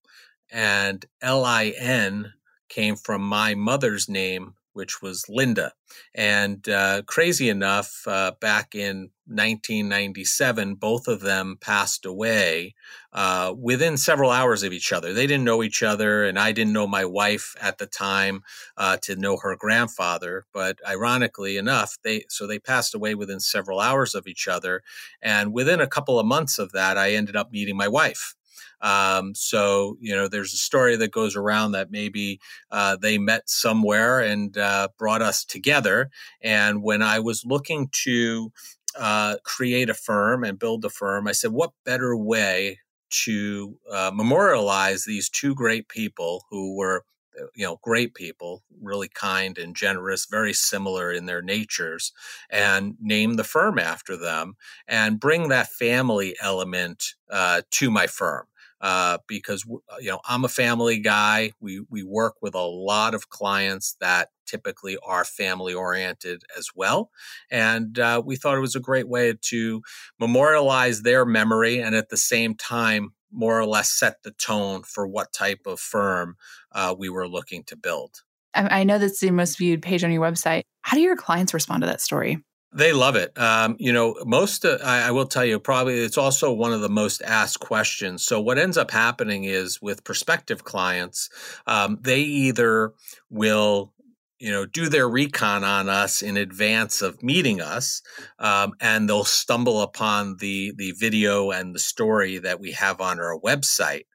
and 0.50 1.07
L-I-N 1.23 2.33
came 2.69 2.97
from 2.97 3.23
my 3.23 3.54
mother's 3.54 4.09
name, 4.09 4.54
which 4.80 5.02
was 5.02 5.28
Linda. 5.28 5.75
And 6.14 6.66
uh, 6.66 7.02
crazy 7.04 7.50
enough, 7.50 8.02
uh, 8.06 8.32
back 8.40 8.75
in 8.75 9.10
1997, 9.26 10.76
both 10.76 11.06
of 11.06 11.20
them 11.20 11.58
passed 11.60 12.06
away 12.06 12.75
uh, 13.12 13.52
within 13.54 13.99
several 13.99 14.30
hours 14.30 14.62
of 14.62 14.72
each 14.72 14.90
other. 14.90 15.12
They 15.12 15.26
didn't 15.26 15.44
know 15.44 15.62
each 15.62 15.82
other, 15.82 16.25
and 16.25 16.38
I 16.38 16.52
didn't 16.52 16.72
know 16.72 16.87
my 16.87 17.04
wife 17.04 17.54
at 17.60 17.76
the 17.76 17.87
time 17.87 18.42
uh, 18.78 18.96
to 19.02 19.16
know 19.16 19.37
her 19.37 19.54
grandfather. 19.54 20.46
But 20.54 20.78
ironically 20.88 21.58
enough, 21.58 21.99
they 22.02 22.25
so 22.30 22.46
they 22.46 22.58
passed 22.58 22.94
away 22.94 23.14
within 23.14 23.38
several 23.38 23.80
hours 23.80 24.14
of 24.14 24.26
each 24.26 24.49
other, 24.49 24.82
and 25.20 25.52
within 25.52 25.82
a 25.82 25.87
couple 25.87 26.18
of 26.18 26.25
months 26.25 26.58
of 26.58 26.72
that, 26.72 26.96
I 26.96 27.12
ended 27.12 27.37
up 27.37 27.52
meeting 27.52 27.76
my 27.76 27.88
wife. 27.88 28.34
Um, 28.82 29.34
so, 29.34 29.96
you 30.00 30.14
know, 30.14 30.28
there's 30.28 30.52
a 30.54 30.58
story 30.58 30.96
that 30.96 31.12
goes 31.12 31.37
around 31.37 31.72
that 31.72 31.90
maybe 31.90 32.40
uh, 32.70 32.96
they 32.96 33.18
met 33.18 33.49
somewhere 33.49 34.20
and 34.20 34.56
uh, 34.56 34.88
brought 34.99 35.22
us 35.22 35.44
together. 35.44 36.10
And 36.42 36.82
when 36.82 37.02
I 37.02 37.18
was 37.20 37.44
looking 37.44 37.88
to 38.04 38.52
uh, 38.99 39.37
create 39.44 39.88
a 39.90 39.94
firm 39.94 40.44
and 40.44 40.58
build 40.58 40.82
the 40.82 40.90
firm, 40.90 41.28
I 41.28 41.32
said, 41.32 41.52
what 41.52 41.72
better 41.84 42.16
way 42.16 42.78
to 43.10 43.76
uh, 43.92 44.10
memorialize 44.14 45.04
these 45.04 45.28
two 45.28 45.54
great 45.54 45.88
people 45.88 46.44
who 46.50 46.76
were 46.76 47.04
uh, 47.40 47.46
you 47.54 47.64
know 47.64 47.78
great 47.82 48.14
people 48.14 48.62
really 48.80 49.08
kind 49.08 49.58
and 49.58 49.75
generous 49.75 50.26
very 50.30 50.52
similar 50.52 51.12
in 51.12 51.26
their 51.26 51.42
natures 51.42 52.12
and 52.50 52.94
name 53.00 53.34
the 53.34 53.44
firm 53.44 53.78
after 53.78 54.16
them 54.16 54.54
and 54.87 55.18
bring 55.20 55.49
that 55.49 55.68
family 55.68 56.37
element 56.40 57.14
uh, 57.30 57.62
to 57.70 57.90
my 57.90 58.06
firm 58.06 58.46
uh, 58.80 59.18
because 59.26 59.64
uh, 59.68 59.96
you 60.00 60.10
know 60.10 60.20
I'm 60.28 60.44
a 60.44 60.49
family 60.49 60.99
guy. 60.99 61.52
We 61.60 61.82
we 61.88 62.02
work 62.02 62.37
with 62.40 62.54
a 62.54 62.60
lot 62.60 63.14
of 63.14 63.28
clients 63.28 63.96
that 64.00 64.28
typically 64.46 64.96
are 65.02 65.25
family 65.25 65.75
oriented 65.75 66.42
as 66.56 66.70
well, 66.75 67.10
and 67.50 67.99
uh, 67.99 68.22
we 68.25 68.37
thought 68.37 68.56
it 68.56 68.60
was 68.60 68.76
a 68.76 68.80
great 68.80 69.08
way 69.08 69.34
to 69.40 69.82
memorialize 70.18 71.02
their 71.02 71.25
memory 71.25 71.80
and 71.80 71.94
at 71.94 72.08
the 72.08 72.16
same 72.16 72.54
time 72.54 73.12
more 73.32 73.58
or 73.58 73.66
less 73.66 73.92
set 73.92 74.22
the 74.22 74.32
tone 74.32 74.82
for 74.82 75.06
what 75.06 75.32
type 75.32 75.60
of 75.66 75.78
firm 75.78 76.37
uh, 76.72 76.94
we 76.96 77.08
were 77.08 77.28
looking 77.28 77.62
to 77.64 77.76
build. 77.76 78.22
I 78.54 78.82
know 78.82 78.99
that's 78.99 79.20
the 79.20 79.30
most 79.30 79.58
viewed 79.58 79.82
page 79.82 80.02
on 80.02 80.10
your 80.10 80.22
website. 80.22 80.62
How 80.82 80.96
do 80.96 81.02
your 81.02 81.16
clients 81.16 81.54
respond 81.54 81.82
to 81.82 81.87
that 81.87 82.00
story? 82.00 82.42
They 82.72 82.92
love 82.92 83.16
it. 83.16 83.36
Um, 83.36 83.76
you 83.80 83.92
know, 83.92 84.14
most, 84.24 84.64
uh, 84.64 84.78
I, 84.84 85.08
I, 85.08 85.10
will 85.10 85.26
tell 85.26 85.44
you, 85.44 85.58
probably 85.58 85.98
it's 85.98 86.18
also 86.18 86.52
one 86.52 86.72
of 86.72 86.80
the 86.80 86.88
most 86.88 87.20
asked 87.22 87.58
questions. 87.58 88.24
So, 88.24 88.40
what 88.40 88.58
ends 88.58 88.76
up 88.76 88.92
happening 88.92 89.42
is 89.42 89.82
with 89.82 90.04
prospective 90.04 90.62
clients, 90.62 91.28
um, 91.66 91.98
they 92.00 92.20
either 92.20 92.92
will 93.28 93.92
you 94.38 94.50
know 94.50 94.66
do 94.66 94.88
their 94.88 95.08
recon 95.08 95.64
on 95.64 95.88
us 95.88 96.22
in 96.22 96.36
advance 96.36 97.02
of 97.02 97.22
meeting 97.22 97.60
us 97.60 98.02
um, 98.38 98.72
and 98.80 99.08
they'll 99.08 99.22
stumble 99.22 99.82
upon 99.82 100.36
the 100.38 100.72
the 100.76 100.92
video 100.92 101.50
and 101.50 101.74
the 101.74 101.78
story 101.78 102.38
that 102.38 102.58
we 102.58 102.72
have 102.72 103.00
on 103.00 103.20
our 103.20 103.38
website 103.38 104.06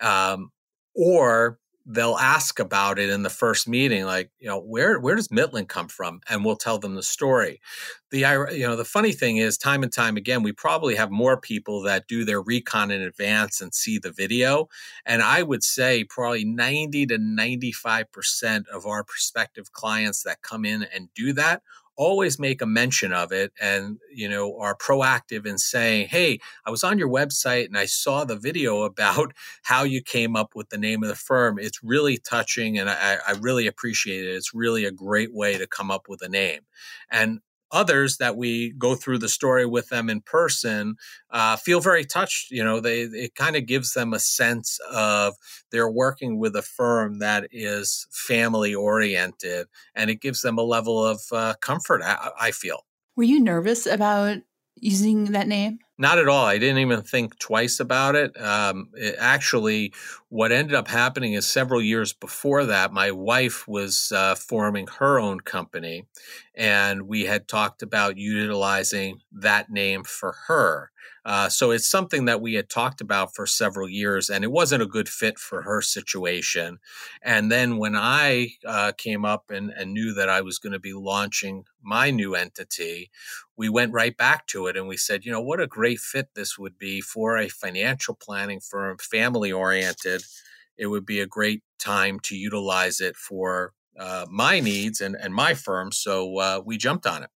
um, 0.00 0.50
or 0.94 1.58
they'll 1.86 2.16
ask 2.16 2.58
about 2.58 2.98
it 2.98 3.10
in 3.10 3.22
the 3.22 3.30
first 3.30 3.68
meeting 3.68 4.04
like 4.04 4.30
you 4.38 4.48
know 4.48 4.58
where 4.58 4.98
where 4.98 5.14
does 5.14 5.28
Mitlin 5.28 5.68
come 5.68 5.88
from? 5.88 6.20
and 6.28 6.44
we'll 6.44 6.56
tell 6.56 6.78
them 6.78 6.94
the 6.94 7.02
story. 7.02 7.60
The 8.10 8.20
you 8.52 8.66
know 8.66 8.76
the 8.76 8.84
funny 8.84 9.12
thing 9.12 9.38
is 9.38 9.58
time 9.58 9.82
and 9.82 9.92
time 9.92 10.16
again 10.16 10.42
we 10.42 10.52
probably 10.52 10.94
have 10.94 11.10
more 11.10 11.36
people 11.40 11.82
that 11.82 12.06
do 12.06 12.24
their 12.24 12.40
recon 12.40 12.90
in 12.90 13.02
advance 13.02 13.60
and 13.60 13.74
see 13.74 13.98
the 13.98 14.12
video 14.12 14.68
and 15.04 15.20
i 15.20 15.42
would 15.42 15.64
say 15.64 16.04
probably 16.04 16.44
90 16.44 17.06
to 17.06 17.18
95% 17.18 18.68
of 18.68 18.86
our 18.86 19.02
prospective 19.02 19.72
clients 19.72 20.22
that 20.22 20.42
come 20.42 20.64
in 20.64 20.84
and 20.94 21.08
do 21.14 21.32
that 21.32 21.62
always 21.96 22.38
make 22.38 22.60
a 22.60 22.66
mention 22.66 23.12
of 23.12 23.32
it 23.32 23.52
and 23.60 23.98
you 24.12 24.28
know 24.28 24.58
are 24.58 24.76
proactive 24.76 25.46
in 25.46 25.58
saying 25.58 26.08
hey 26.08 26.38
i 26.66 26.70
was 26.70 26.82
on 26.82 26.98
your 26.98 27.08
website 27.08 27.66
and 27.66 27.78
i 27.78 27.84
saw 27.84 28.24
the 28.24 28.36
video 28.36 28.82
about 28.94 29.32
how 29.62 29.82
you 29.82 30.02
came 30.02 30.36
up 30.36 30.54
with 30.54 30.68
the 30.70 30.78
name 30.78 31.02
of 31.02 31.08
the 31.08 31.14
firm. 31.14 31.58
It's 31.58 31.82
really 31.82 32.18
touching 32.18 32.78
and 32.78 32.88
i, 32.90 33.18
I 33.26 33.32
really 33.40 33.66
appreciate 33.66 34.24
it. 34.24 34.34
It's 34.34 34.54
really 34.54 34.84
a 34.84 34.90
great 34.90 35.32
way 35.32 35.58
to 35.58 35.66
come 35.66 35.90
up 35.90 36.08
with 36.08 36.22
a 36.22 36.28
name. 36.28 36.60
And 37.10 37.40
others 37.74 38.16
that 38.18 38.36
we 38.36 38.70
go 38.78 38.94
through 38.94 39.18
the 39.18 39.28
story 39.28 39.66
with 39.66 39.88
them 39.88 40.08
in 40.08 40.20
person 40.22 40.94
uh, 41.30 41.56
feel 41.56 41.80
very 41.80 42.04
touched 42.04 42.50
you 42.50 42.62
know 42.64 42.80
they 42.80 43.02
it 43.02 43.34
kind 43.34 43.56
of 43.56 43.66
gives 43.66 43.92
them 43.92 44.14
a 44.14 44.18
sense 44.18 44.78
of 44.90 45.34
they're 45.70 45.90
working 45.90 46.38
with 46.38 46.54
a 46.54 46.62
firm 46.62 47.18
that 47.18 47.48
is 47.50 48.06
family 48.10 48.74
oriented 48.74 49.66
and 49.94 50.08
it 50.08 50.20
gives 50.20 50.40
them 50.40 50.56
a 50.56 50.62
level 50.62 51.04
of 51.04 51.20
uh, 51.32 51.54
comfort 51.60 52.00
I, 52.02 52.30
I 52.40 52.50
feel. 52.52 52.86
Were 53.16 53.24
you 53.24 53.40
nervous 53.40 53.86
about 53.86 54.38
using 54.76 55.26
that 55.32 55.48
name 55.48 55.80
not 55.96 56.18
at 56.18 56.28
all. 56.28 56.44
I 56.44 56.58
didn't 56.58 56.78
even 56.78 57.02
think 57.02 57.38
twice 57.38 57.78
about 57.80 58.14
it. 58.16 58.40
Um, 58.40 58.88
it. 58.94 59.14
Actually, 59.18 59.92
what 60.28 60.52
ended 60.52 60.74
up 60.74 60.88
happening 60.88 61.34
is 61.34 61.46
several 61.46 61.80
years 61.80 62.12
before 62.12 62.64
that, 62.66 62.92
my 62.92 63.10
wife 63.12 63.68
was 63.68 64.12
uh, 64.14 64.34
forming 64.34 64.86
her 64.98 65.20
own 65.20 65.40
company, 65.40 66.06
and 66.54 67.02
we 67.02 67.24
had 67.24 67.46
talked 67.46 67.82
about 67.82 68.16
utilizing 68.16 69.20
that 69.32 69.70
name 69.70 70.04
for 70.04 70.34
her. 70.46 70.90
Uh, 71.24 71.48
so 71.48 71.70
it's 71.70 71.88
something 71.88 72.26
that 72.26 72.40
we 72.40 72.54
had 72.54 72.68
talked 72.68 73.00
about 73.00 73.34
for 73.34 73.46
several 73.46 73.88
years, 73.88 74.28
and 74.28 74.44
it 74.44 74.52
wasn't 74.52 74.82
a 74.82 74.86
good 74.86 75.08
fit 75.08 75.38
for 75.38 75.62
her 75.62 75.80
situation. 75.80 76.78
And 77.22 77.50
then 77.50 77.78
when 77.78 77.96
I 77.96 78.54
uh, 78.66 78.92
came 78.96 79.24
up 79.24 79.50
and, 79.50 79.70
and 79.70 79.94
knew 79.94 80.12
that 80.14 80.28
I 80.28 80.42
was 80.42 80.58
going 80.58 80.74
to 80.74 80.78
be 80.78 80.92
launching 80.92 81.64
my 81.82 82.10
new 82.10 82.34
entity, 82.34 83.10
we 83.56 83.68
went 83.68 83.92
right 83.92 84.16
back 84.16 84.46
to 84.48 84.66
it 84.66 84.76
and 84.76 84.86
we 84.86 84.96
said, 84.96 85.24
you 85.24 85.32
know, 85.32 85.40
what 85.40 85.60
a 85.60 85.66
great 85.66 86.00
fit 86.00 86.28
this 86.34 86.58
would 86.58 86.78
be 86.78 87.00
for 87.00 87.38
a 87.38 87.48
financial 87.48 88.14
planning 88.14 88.60
firm, 88.60 88.98
family 88.98 89.52
oriented. 89.52 90.22
It 90.76 90.88
would 90.88 91.06
be 91.06 91.20
a 91.20 91.26
great 91.26 91.62
time 91.78 92.18
to 92.24 92.36
utilize 92.36 93.00
it 93.00 93.16
for 93.16 93.72
uh, 93.98 94.26
my 94.28 94.60
needs 94.60 95.00
and, 95.00 95.16
and 95.16 95.34
my 95.34 95.54
firm. 95.54 95.92
So 95.92 96.38
uh, 96.38 96.62
we 96.64 96.76
jumped 96.76 97.06
on 97.06 97.22
it. 97.22 97.30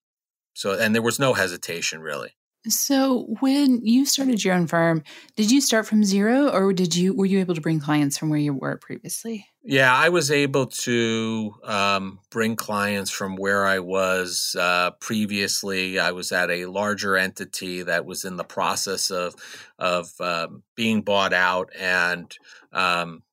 So, 0.54 0.74
and 0.74 0.96
there 0.96 1.04
was 1.04 1.20
no 1.20 1.34
hesitation 1.34 2.02
really. 2.02 2.37
So 2.70 3.36
when 3.40 3.86
you 3.86 4.06
started 4.06 4.44
your 4.44 4.56
own 4.56 4.68
firm, 4.68 5.04
did 5.36 5.52
you 5.52 5.62
start 5.62 5.86
from 5.86 6.04
zero 6.04 6.50
or 6.50 6.74
did 6.74 6.96
you 6.96 7.14
were 7.14 7.26
you 7.26 7.40
able 7.40 7.56
to 7.56 7.62
bring 7.62 7.80
clients 7.80 8.18
from 8.18 8.30
where 8.30 8.40
you 8.40 8.54
were 8.54 8.78
previously? 8.78 9.48
Yeah, 9.64 9.94
I 9.94 10.10
was 10.10 10.32
able 10.32 10.68
to 10.68 11.54
um, 11.64 12.20
bring 12.30 12.56
clients 12.56 13.12
from 13.12 13.36
where 13.36 13.66
I 13.66 13.80
was 13.80 14.56
uh, 14.58 14.92
previously. 14.92 16.00
I 16.00 16.12
was 16.12 16.32
at 16.32 16.50
a 16.50 16.66
larger 16.68 17.18
entity 17.18 17.84
that 17.84 18.06
was 18.06 18.24
in 18.24 18.38
the 18.38 18.44
process 18.44 19.12
of 19.12 19.36
of 19.78 20.10
um, 20.20 20.64
being 20.76 21.02
bought 21.02 21.34
out, 21.34 21.70
and 21.78 22.34
um, 22.72 23.24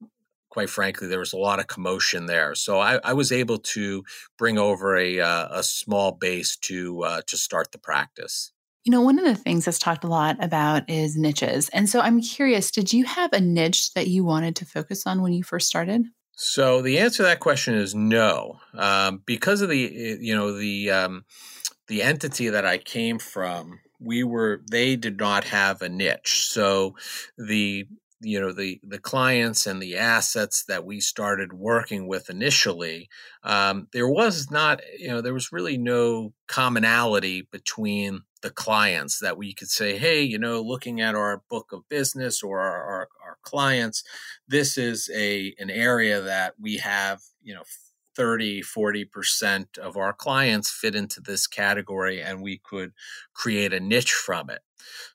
quite 0.54 0.70
frankly, 0.70 1.08
there 1.08 1.18
was 1.18 1.32
a 1.32 1.36
lot 1.36 1.58
of 1.58 1.66
commotion 1.66 2.26
there. 2.26 2.54
So 2.54 2.78
I, 2.78 3.00
I 3.02 3.12
was 3.12 3.32
able 3.32 3.58
to 3.58 4.04
bring 4.38 4.56
over 4.56 4.96
a 4.96 5.20
uh, 5.20 5.48
a 5.50 5.62
small 5.62 6.12
base 6.12 6.56
to 6.62 7.02
uh, 7.02 7.22
to 7.26 7.36
start 7.36 7.72
the 7.72 7.78
practice. 7.78 8.52
You 8.84 8.90
know, 8.90 9.00
one 9.00 9.18
of 9.18 9.24
the 9.24 9.34
things 9.34 9.64
that's 9.64 9.78
talked 9.78 10.04
a 10.04 10.08
lot 10.08 10.36
about 10.44 10.88
is 10.90 11.16
niches. 11.16 11.70
And 11.70 11.88
so 11.88 12.00
I'm 12.00 12.20
curious, 12.20 12.70
did 12.70 12.92
you 12.92 13.04
have 13.06 13.32
a 13.32 13.40
niche 13.40 13.94
that 13.94 14.08
you 14.08 14.24
wanted 14.24 14.56
to 14.56 14.66
focus 14.66 15.06
on 15.06 15.22
when 15.22 15.32
you 15.32 15.42
first 15.42 15.66
started? 15.66 16.04
So 16.36 16.82
the 16.82 16.98
answer 16.98 17.18
to 17.18 17.22
that 17.24 17.40
question 17.40 17.74
is 17.74 17.94
no, 17.94 18.60
um, 18.74 19.22
because 19.24 19.62
of 19.62 19.70
the 19.70 19.84
eh, 19.84 20.16
you 20.20 20.34
know 20.34 20.52
the 20.52 20.90
um, 20.90 21.24
the 21.86 22.02
entity 22.02 22.48
that 22.48 22.66
I 22.66 22.78
came 22.78 23.18
from. 23.18 23.80
We 24.00 24.24
were 24.24 24.60
they 24.70 24.96
did 24.96 25.18
not 25.18 25.44
have 25.44 25.80
a 25.80 25.88
niche, 25.88 26.48
so 26.48 26.96
the 27.38 27.86
you 28.20 28.40
know 28.40 28.52
the 28.52 28.80
the 28.82 28.98
clients 28.98 29.66
and 29.66 29.80
the 29.80 29.96
assets 29.96 30.64
that 30.64 30.84
we 30.84 31.00
started 31.00 31.52
working 31.52 32.06
with 32.06 32.30
initially 32.30 33.08
um, 33.42 33.88
there 33.92 34.08
was 34.08 34.50
not 34.50 34.80
you 34.98 35.08
know 35.08 35.20
there 35.20 35.34
was 35.34 35.52
really 35.52 35.76
no 35.76 36.32
commonality 36.46 37.46
between 37.50 38.20
the 38.44 38.50
clients 38.50 39.20
that 39.20 39.38
we 39.38 39.54
could 39.54 39.70
say 39.70 39.96
hey 39.96 40.22
you 40.22 40.38
know 40.38 40.60
looking 40.60 41.00
at 41.00 41.14
our 41.14 41.42
book 41.48 41.72
of 41.72 41.88
business 41.88 42.42
or 42.42 42.60
our, 42.60 42.82
our, 42.84 43.08
our 43.24 43.38
clients 43.42 44.04
this 44.46 44.76
is 44.76 45.10
a 45.14 45.54
an 45.58 45.70
area 45.70 46.20
that 46.20 46.52
we 46.60 46.76
have 46.76 47.22
you 47.42 47.54
know 47.54 47.62
30 48.14 48.62
40% 48.62 49.78
of 49.78 49.96
our 49.96 50.12
clients 50.12 50.70
fit 50.70 50.94
into 50.94 51.20
this 51.20 51.46
category 51.46 52.22
and 52.22 52.42
we 52.42 52.60
could 52.62 52.92
create 53.32 53.72
a 53.72 53.80
niche 53.80 54.12
from 54.12 54.50
it. 54.50 54.60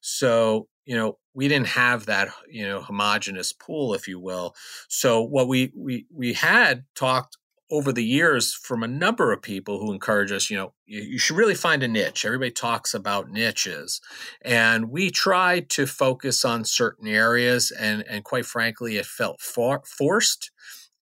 So 0.02 0.68
you 0.86 0.96
know 0.96 1.18
we 1.34 1.48
didn't 1.48 1.68
have 1.68 2.08
that 2.08 2.30
you 2.50 2.66
know 2.66 2.82
homogenous 2.82 3.54
pool 3.54 3.94
if 3.94 4.08
you 4.08 4.20
will. 4.20 4.56
So 4.88 5.22
what 5.22 5.48
we 5.48 5.72
we 5.76 6.06
we 6.14 6.34
had 6.34 6.86
talked 6.96 7.38
over 7.72 7.92
the 7.92 8.04
years 8.04 8.54
from 8.54 8.82
a 8.82 8.88
number 8.88 9.32
of 9.32 9.42
people 9.42 9.80
who 9.80 9.94
encourage 9.94 10.32
us, 10.32 10.50
you 10.50 10.58
know, 10.58 10.74
you, 10.86 11.02
you, 11.02 11.20
should 11.20 11.38
really 11.38 11.56
find 11.56 11.84
a 11.84 11.88
niche. 11.88 12.26
Everybody 12.26 12.52
talks 12.52 12.94
about 12.94 13.30
niches. 13.30 14.02
And 14.42 14.90
we 14.90 15.12
tried 15.12 15.70
to 15.72 15.86
focus 15.86 16.44
on 16.44 16.66
certain 16.66 17.08
areas, 17.08 17.72
and, 17.72 18.04
and 18.10 18.24
quite 18.24 18.46
frankly, 18.46 18.98
it 18.98 19.06
felt 19.06 19.40
for, 19.40 19.84
forced. 19.86 20.52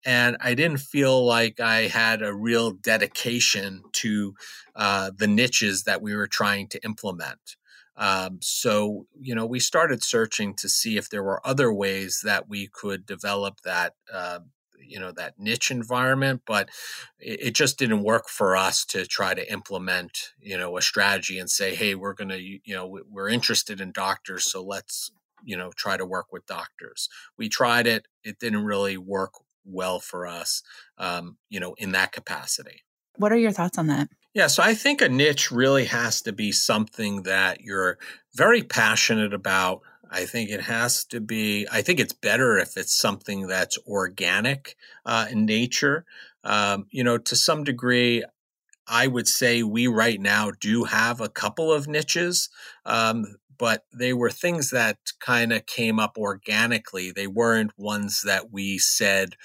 And 0.05 0.37
I 0.41 0.53
didn't 0.53 0.79
feel 0.79 1.25
like 1.25 1.59
I 1.59 1.87
had 1.87 2.21
a 2.21 2.33
real 2.33 2.71
dedication 2.71 3.83
to 3.93 4.33
uh, 4.75 5.11
the 5.15 5.27
niches 5.27 5.83
that 5.83 6.01
we 6.01 6.15
were 6.15 6.27
trying 6.27 6.67
to 6.69 6.83
implement. 6.83 7.55
Um, 7.97 8.37
so, 8.41 9.07
you 9.19 9.33
know, 9.33 9.45
we 9.45 9.59
started 9.59 10.03
searching 10.03 10.53
to 10.55 10.69
see 10.69 10.97
if 10.97 11.09
there 11.09 11.23
were 11.23 11.45
other 11.45 11.73
ways 11.73 12.21
that 12.23 12.47
we 12.47 12.67
could 12.67 13.05
develop 13.05 13.61
that 13.61 13.93
uh, 14.13 14.39
you 14.79 14.99
know 14.99 15.11
that 15.11 15.37
niche 15.37 15.71
environment 15.71 16.41
but 16.45 16.69
it, 17.19 17.47
it, 17.47 17.55
just 17.55 17.77
didn't 17.77 18.03
work 18.03 18.29
for 18.29 18.55
us 18.55 18.85
to 18.85 19.05
try 19.05 19.33
to 19.33 19.51
implement 19.51 20.33
you 20.39 20.57
know 20.57 20.77
a 20.77 20.81
strategy 20.81 21.39
and 21.39 21.49
say 21.49 21.75
hey 21.75 21.95
we're 21.95 22.13
going 22.13 22.29
to 22.29 22.39
you 22.39 22.59
know 22.67 22.99
we're 23.09 23.29
interested 23.29 23.81
in 23.81 23.91
doctors 23.91 24.49
so 24.49 24.63
let's 24.63 25.11
you 25.43 25.57
know 25.57 25.71
try 25.71 25.97
to 25.97 26.05
work 26.05 26.31
with 26.31 26.45
doctors. 26.45 27.09
We 27.37 27.49
tried 27.49 27.87
it 27.87 28.07
it 28.23 28.39
didn't 28.39 28.65
really 28.65 28.97
work 28.97 29.33
well 29.65 29.99
for 29.99 30.27
us 30.27 30.63
um, 30.97 31.37
you 31.49 31.59
know 31.59 31.73
in 31.77 31.91
that 31.93 32.11
capacity. 32.11 32.83
What 33.15 33.31
are 33.31 33.37
your 33.37 33.51
thoughts 33.51 33.77
on 33.77 33.87
that? 33.87 34.09
Yeah 34.33 34.47
so 34.47 34.61
i 34.61 34.75
think 34.75 35.01
a 35.01 35.09
niche 35.09 35.49
really 35.51 35.85
has 35.85 36.21
to 36.21 36.31
be 36.31 36.51
something 36.51 37.23
that 37.23 37.61
you're 37.61 37.97
very 38.35 38.61
passionate 38.61 39.33
about 39.33 39.81
I 40.11 40.25
think 40.25 40.49
it 40.49 40.61
has 40.61 41.05
to 41.05 41.19
be, 41.19 41.67
I 41.71 41.81
think 41.81 41.99
it's 41.99 42.13
better 42.13 42.57
if 42.57 42.77
it's 42.77 42.97
something 42.97 43.47
that's 43.47 43.77
organic 43.87 44.75
uh, 45.05 45.27
in 45.29 45.45
nature. 45.45 46.05
Um, 46.43 46.87
you 46.91 47.03
know, 47.03 47.17
to 47.17 47.35
some 47.35 47.63
degree, 47.63 48.23
I 48.87 49.07
would 49.07 49.27
say 49.27 49.63
we 49.63 49.87
right 49.87 50.19
now 50.19 50.51
do 50.51 50.85
have 50.85 51.19
a 51.19 51.29
couple 51.29 51.71
of 51.73 51.87
niches, 51.87 52.49
um, 52.85 53.35
but 53.57 53.85
they 53.93 54.13
were 54.13 54.29
things 54.29 54.69
that 54.69 54.97
kind 55.19 55.51
of 55.51 55.65
came 55.65 55.99
up 55.99 56.17
organically. 56.17 57.11
They 57.11 57.27
weren't 57.27 57.77
ones 57.77 58.21
that 58.25 58.51
we 58.51 58.77
said 58.77 59.35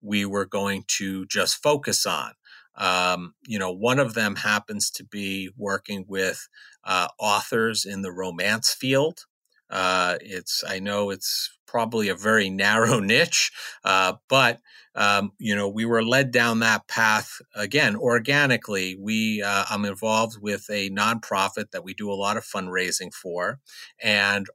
we 0.00 0.24
were 0.24 0.46
going 0.46 0.84
to 0.98 1.26
just 1.26 1.62
focus 1.62 2.06
on. 2.06 2.32
Um, 2.76 3.34
you 3.46 3.58
know, 3.58 3.72
one 3.72 3.98
of 3.98 4.14
them 4.14 4.36
happens 4.36 4.90
to 4.92 5.04
be 5.04 5.50
working 5.56 6.04
with 6.08 6.48
uh, 6.84 7.08
authors 7.18 7.84
in 7.84 8.02
the 8.02 8.12
romance 8.12 8.72
field. 8.72 9.26
Uh, 9.72 10.18
it's 10.20 10.62
I 10.68 10.78
know 10.78 11.10
it's 11.10 11.50
probably 11.66 12.08
a 12.08 12.14
very 12.14 12.50
narrow 12.64 13.00
niche, 13.00 13.50
uh, 13.84 14.14
but 14.28 14.60
um, 14.94 15.32
you 15.38 15.56
know 15.56 15.68
we 15.68 15.86
were 15.86 16.04
led 16.04 16.30
down 16.30 16.60
that 16.60 16.86
path 16.86 17.40
again 17.56 17.96
organically. 17.96 18.96
We 19.00 19.42
uh, 19.42 19.64
I'm 19.70 19.86
involved 19.86 20.36
with 20.40 20.66
a 20.70 20.90
nonprofit 20.90 21.70
that 21.72 21.82
we 21.84 21.94
do 21.94 22.12
a 22.12 22.14
lot 22.14 22.36
of 22.36 22.44
fundraising 22.44 23.12
for, 23.12 23.58
and 24.00 24.46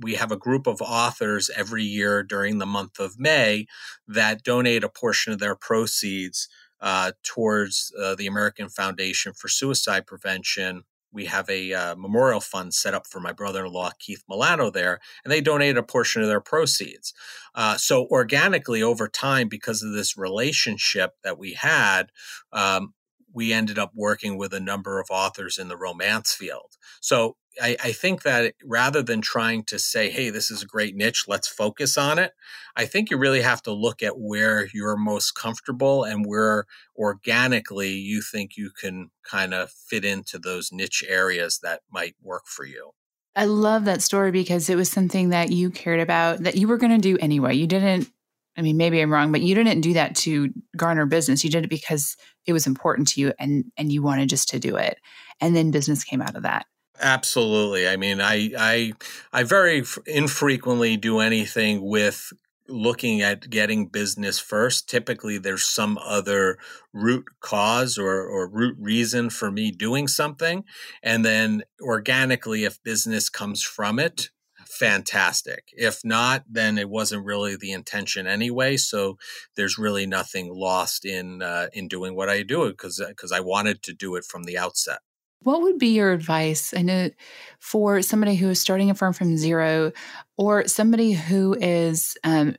we 0.00 0.14
have 0.14 0.32
a 0.32 0.36
group 0.36 0.66
of 0.66 0.80
authors 0.80 1.50
every 1.54 1.84
year 1.84 2.22
during 2.22 2.58
the 2.58 2.66
month 2.66 2.98
of 2.98 3.18
May 3.18 3.66
that 4.08 4.42
donate 4.42 4.82
a 4.82 4.88
portion 4.88 5.34
of 5.34 5.38
their 5.38 5.54
proceeds 5.54 6.48
uh, 6.80 7.12
towards 7.22 7.92
uh, 8.00 8.14
the 8.14 8.26
American 8.26 8.68
Foundation 8.68 9.32
for 9.34 9.48
Suicide 9.48 10.06
Prevention 10.06 10.84
we 11.14 11.26
have 11.26 11.48
a 11.48 11.72
uh, 11.72 11.96
memorial 11.96 12.40
fund 12.40 12.74
set 12.74 12.92
up 12.92 13.06
for 13.06 13.20
my 13.20 13.32
brother-in-law 13.32 13.92
Keith 13.98 14.24
Milano 14.28 14.70
there, 14.70 14.98
and 15.24 15.32
they 15.32 15.40
donated 15.40 15.78
a 15.78 15.82
portion 15.82 16.20
of 16.20 16.28
their 16.28 16.40
proceeds. 16.40 17.14
Uh, 17.54 17.76
so 17.76 18.06
organically 18.10 18.82
over 18.82 19.08
time, 19.08 19.48
because 19.48 19.82
of 19.82 19.92
this 19.92 20.18
relationship 20.18 21.12
that 21.22 21.38
we 21.38 21.54
had, 21.54 22.10
um, 22.52 22.92
we 23.34 23.52
ended 23.52 23.78
up 23.78 23.90
working 23.94 24.38
with 24.38 24.54
a 24.54 24.60
number 24.60 25.00
of 25.00 25.08
authors 25.10 25.58
in 25.58 25.68
the 25.68 25.76
romance 25.76 26.32
field. 26.32 26.76
So 27.00 27.36
I, 27.60 27.76
I, 27.82 27.92
think 27.92 28.22
that 28.22 28.54
rather 28.64 29.02
than 29.02 29.20
trying 29.20 29.64
to 29.64 29.78
say, 29.78 30.10
hey, 30.10 30.30
this 30.30 30.50
is 30.50 30.62
a 30.62 30.66
great 30.66 30.96
niche, 30.96 31.24
let's 31.28 31.48
focus 31.48 31.98
on 31.98 32.18
it, 32.18 32.32
I 32.76 32.86
think 32.86 33.10
you 33.10 33.18
really 33.18 33.42
have 33.42 33.62
to 33.62 33.72
look 33.72 34.02
at 34.02 34.18
where 34.18 34.68
you're 34.72 34.96
most 34.96 35.32
comfortable 35.32 36.04
and 36.04 36.24
where 36.26 36.64
organically 36.96 37.92
you 37.92 38.22
think 38.22 38.56
you 38.56 38.70
can 38.70 39.10
kind 39.28 39.52
of 39.52 39.70
fit 39.70 40.04
into 40.04 40.38
those 40.38 40.72
niche 40.72 41.04
areas 41.06 41.60
that 41.62 41.82
might 41.90 42.16
work 42.22 42.46
for 42.46 42.64
you. 42.64 42.92
I 43.36 43.46
love 43.46 43.84
that 43.86 44.02
story 44.02 44.30
because 44.30 44.70
it 44.70 44.76
was 44.76 44.90
something 44.90 45.30
that 45.30 45.50
you 45.50 45.70
cared 45.70 46.00
about 46.00 46.38
that 46.40 46.56
you 46.56 46.68
were 46.68 46.78
going 46.78 46.92
to 46.92 46.98
do 46.98 47.18
anyway. 47.20 47.56
You 47.56 47.66
didn't 47.66 48.08
I 48.56 48.62
mean, 48.62 48.76
maybe 48.76 49.00
I'm 49.00 49.12
wrong, 49.12 49.32
but 49.32 49.42
you 49.42 49.54
didn't 49.54 49.80
do 49.80 49.94
that 49.94 50.14
to 50.16 50.50
garner 50.76 51.06
business. 51.06 51.42
You 51.42 51.50
did 51.50 51.64
it 51.64 51.70
because 51.70 52.16
it 52.46 52.52
was 52.52 52.66
important 52.66 53.08
to 53.08 53.20
you 53.20 53.32
and 53.38 53.64
and 53.76 53.92
you 53.92 54.02
wanted 54.02 54.28
just 54.28 54.48
to 54.50 54.58
do 54.58 54.76
it. 54.76 54.98
And 55.40 55.56
then 55.56 55.70
business 55.70 56.04
came 56.04 56.22
out 56.22 56.36
of 56.36 56.42
that. 56.42 56.66
Absolutely. 57.00 57.88
I 57.88 57.96
mean, 57.96 58.20
I 58.20 58.52
I 58.56 58.92
I 59.32 59.42
very 59.42 59.82
infrequently 60.06 60.96
do 60.96 61.18
anything 61.18 61.82
with 61.82 62.32
looking 62.68 63.20
at 63.20 63.50
getting 63.50 63.86
business 63.86 64.38
first. 64.38 64.88
Typically, 64.88 65.38
there's 65.38 65.64
some 65.64 65.98
other 65.98 66.58
root 66.92 67.24
cause 67.40 67.98
or, 67.98 68.22
or 68.22 68.48
root 68.48 68.76
reason 68.78 69.30
for 69.30 69.50
me 69.50 69.70
doing 69.70 70.08
something. 70.08 70.64
And 71.02 71.24
then 71.24 71.62
organically, 71.80 72.64
if 72.64 72.82
business 72.82 73.28
comes 73.28 73.62
from 73.62 73.98
it, 73.98 74.30
fantastic. 74.74 75.72
If 75.76 76.04
not, 76.04 76.44
then 76.48 76.78
it 76.78 76.88
wasn't 76.88 77.24
really 77.24 77.56
the 77.56 77.72
intention 77.72 78.26
anyway. 78.26 78.76
So 78.76 79.18
there's 79.56 79.78
really 79.78 80.06
nothing 80.06 80.52
lost 80.52 81.04
in 81.04 81.42
uh, 81.42 81.68
in 81.72 81.88
doing 81.88 82.14
what 82.14 82.28
I 82.28 82.42
do 82.42 82.68
because 82.68 83.02
because 83.06 83.32
I 83.32 83.40
wanted 83.40 83.82
to 83.84 83.92
do 83.92 84.16
it 84.16 84.24
from 84.24 84.44
the 84.44 84.58
outset. 84.58 84.98
What 85.40 85.62
would 85.62 85.78
be 85.78 85.88
your 85.88 86.12
advice? 86.12 86.72
I 86.74 86.82
know 86.82 87.10
for 87.58 88.00
somebody 88.02 88.34
who 88.34 88.48
is 88.48 88.60
starting 88.60 88.90
a 88.90 88.94
firm 88.94 89.12
from 89.12 89.36
zero, 89.36 89.92
or 90.36 90.66
somebody 90.66 91.12
who 91.12 91.54
is 91.54 92.16
um, 92.24 92.56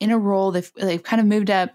in 0.00 0.10
a 0.10 0.18
role 0.18 0.50
they've 0.50 0.72
they've 0.76 1.02
kind 1.02 1.20
of 1.20 1.26
moved 1.26 1.50
up 1.50 1.70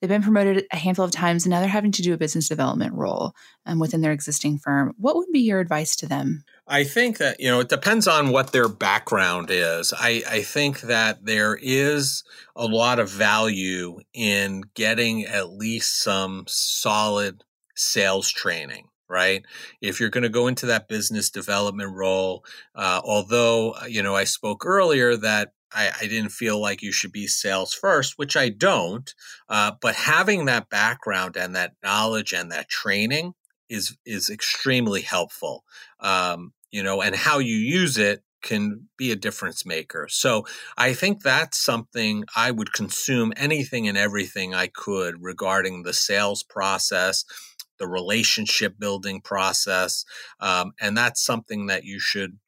They've 0.00 0.08
been 0.08 0.22
promoted 0.22 0.66
a 0.72 0.76
handful 0.76 1.04
of 1.04 1.10
times 1.10 1.44
and 1.44 1.50
now 1.50 1.60
they're 1.60 1.68
having 1.68 1.92
to 1.92 2.02
do 2.02 2.14
a 2.14 2.18
business 2.18 2.48
development 2.48 2.94
role 2.94 3.34
um, 3.66 3.78
within 3.78 4.00
their 4.00 4.12
existing 4.12 4.58
firm. 4.58 4.94
What 4.96 5.16
would 5.16 5.32
be 5.32 5.40
your 5.40 5.60
advice 5.60 5.96
to 5.96 6.06
them? 6.06 6.44
I 6.66 6.84
think 6.84 7.18
that, 7.18 7.40
you 7.40 7.48
know, 7.48 7.60
it 7.60 7.68
depends 7.68 8.06
on 8.06 8.30
what 8.30 8.52
their 8.52 8.68
background 8.68 9.50
is. 9.50 9.92
I, 9.98 10.22
I 10.28 10.42
think 10.42 10.82
that 10.82 11.24
there 11.24 11.58
is 11.60 12.22
a 12.54 12.66
lot 12.66 12.98
of 12.98 13.10
value 13.10 14.00
in 14.12 14.62
getting 14.74 15.24
at 15.24 15.50
least 15.50 16.02
some 16.02 16.44
solid 16.46 17.44
sales 17.74 18.30
training 18.30 18.88
right? 19.10 19.44
If 19.80 20.00
you're 20.00 20.10
going 20.10 20.22
to 20.24 20.28
go 20.28 20.48
into 20.48 20.66
that 20.66 20.88
business 20.88 21.30
development 21.30 21.94
role, 21.94 22.44
uh, 22.74 23.00
although, 23.02 23.74
you 23.88 24.02
know, 24.02 24.14
I 24.14 24.24
spoke 24.24 24.66
earlier 24.66 25.16
that 25.16 25.52
I, 25.72 25.92
I, 26.00 26.06
didn't 26.06 26.30
feel 26.30 26.60
like 26.60 26.82
you 26.82 26.92
should 26.92 27.12
be 27.12 27.26
sales 27.26 27.74
first, 27.74 28.14
which 28.16 28.36
I 28.36 28.48
don't. 28.48 29.12
Uh, 29.48 29.72
but 29.80 29.94
having 29.94 30.46
that 30.46 30.70
background 30.70 31.36
and 31.36 31.54
that 31.54 31.74
knowledge 31.82 32.32
and 32.32 32.50
that 32.52 32.68
training 32.68 33.34
is 33.68 33.96
is 34.06 34.30
extremely 34.30 35.02
helpful. 35.02 35.64
Um, 36.00 36.52
you 36.70 36.82
know, 36.82 37.02
and 37.02 37.14
how 37.14 37.38
you 37.38 37.56
use 37.56 37.98
it 37.98 38.22
can 38.42 38.88
be 38.96 39.10
a 39.10 39.16
difference 39.16 39.66
maker. 39.66 40.06
So 40.08 40.46
I 40.76 40.94
think 40.94 41.22
that's 41.22 41.58
something 41.58 42.24
I 42.36 42.50
would 42.50 42.72
consume 42.72 43.32
anything 43.36 43.88
and 43.88 43.98
everything 43.98 44.54
I 44.54 44.68
could 44.68 45.16
regarding 45.20 45.82
the 45.82 45.92
sales 45.92 46.42
process, 46.44 47.24
the 47.78 47.88
relationship 47.88 48.78
building 48.78 49.20
process, 49.20 50.04
um, 50.40 50.72
and 50.80 50.96
that's 50.96 51.22
something 51.22 51.66
that 51.66 51.84
you 51.84 51.98
should 51.98 52.38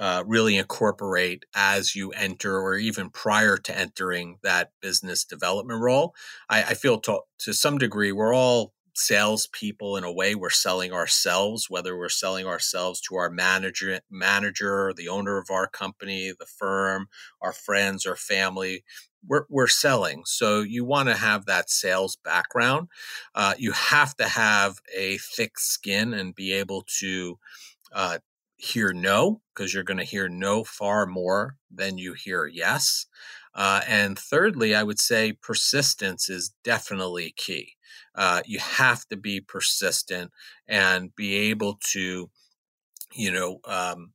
uh, 0.00 0.24
really 0.26 0.56
incorporate 0.56 1.44
as 1.54 1.94
you 1.94 2.10
enter 2.12 2.58
or 2.58 2.76
even 2.76 3.10
prior 3.10 3.58
to 3.58 3.76
entering 3.76 4.38
that 4.42 4.72
business 4.80 5.24
development 5.24 5.80
role. 5.80 6.14
I, 6.48 6.62
I 6.62 6.74
feel 6.74 6.98
to, 7.00 7.20
to 7.40 7.52
some 7.52 7.76
degree 7.76 8.10
we're 8.10 8.34
all 8.34 8.72
salespeople 8.94 9.96
in 9.96 10.04
a 10.04 10.12
way. 10.12 10.34
We're 10.34 10.50
selling 10.50 10.92
ourselves, 10.92 11.68
whether 11.68 11.96
we're 11.96 12.08
selling 12.08 12.46
ourselves 12.46 13.00
to 13.02 13.16
our 13.16 13.30
manager, 13.30 14.00
manager, 14.10 14.92
the 14.96 15.08
owner 15.08 15.38
of 15.38 15.50
our 15.50 15.66
company, 15.66 16.32
the 16.38 16.46
firm, 16.46 17.08
our 17.40 17.52
friends 17.52 18.06
or 18.06 18.16
family. 18.16 18.84
We're, 19.26 19.44
we're 19.50 19.66
selling. 19.66 20.22
So 20.24 20.62
you 20.62 20.84
want 20.84 21.10
to 21.10 21.14
have 21.14 21.44
that 21.44 21.68
sales 21.68 22.16
background. 22.16 22.88
Uh, 23.34 23.52
you 23.58 23.72
have 23.72 24.16
to 24.16 24.26
have 24.26 24.78
a 24.96 25.18
thick 25.18 25.58
skin 25.58 26.14
and 26.14 26.34
be 26.34 26.54
able 26.54 26.86
to 27.00 27.38
uh, 27.92 28.18
hear 28.60 28.92
no 28.92 29.40
because 29.54 29.72
you're 29.72 29.82
going 29.82 29.98
to 29.98 30.04
hear 30.04 30.28
no 30.28 30.62
far 30.64 31.06
more 31.06 31.56
than 31.70 31.98
you 31.98 32.12
hear 32.12 32.46
yes. 32.46 33.06
Uh, 33.54 33.80
and 33.88 34.18
thirdly, 34.18 34.74
I 34.74 34.82
would 34.82 35.00
say 35.00 35.32
persistence 35.32 36.28
is 36.28 36.52
definitely 36.62 37.32
key. 37.36 37.74
Uh, 38.14 38.42
you 38.44 38.58
have 38.58 39.06
to 39.08 39.16
be 39.16 39.40
persistent 39.40 40.30
and 40.68 41.14
be 41.16 41.34
able 41.50 41.78
to, 41.92 42.30
you 43.14 43.32
know, 43.32 43.60
um, 43.64 44.12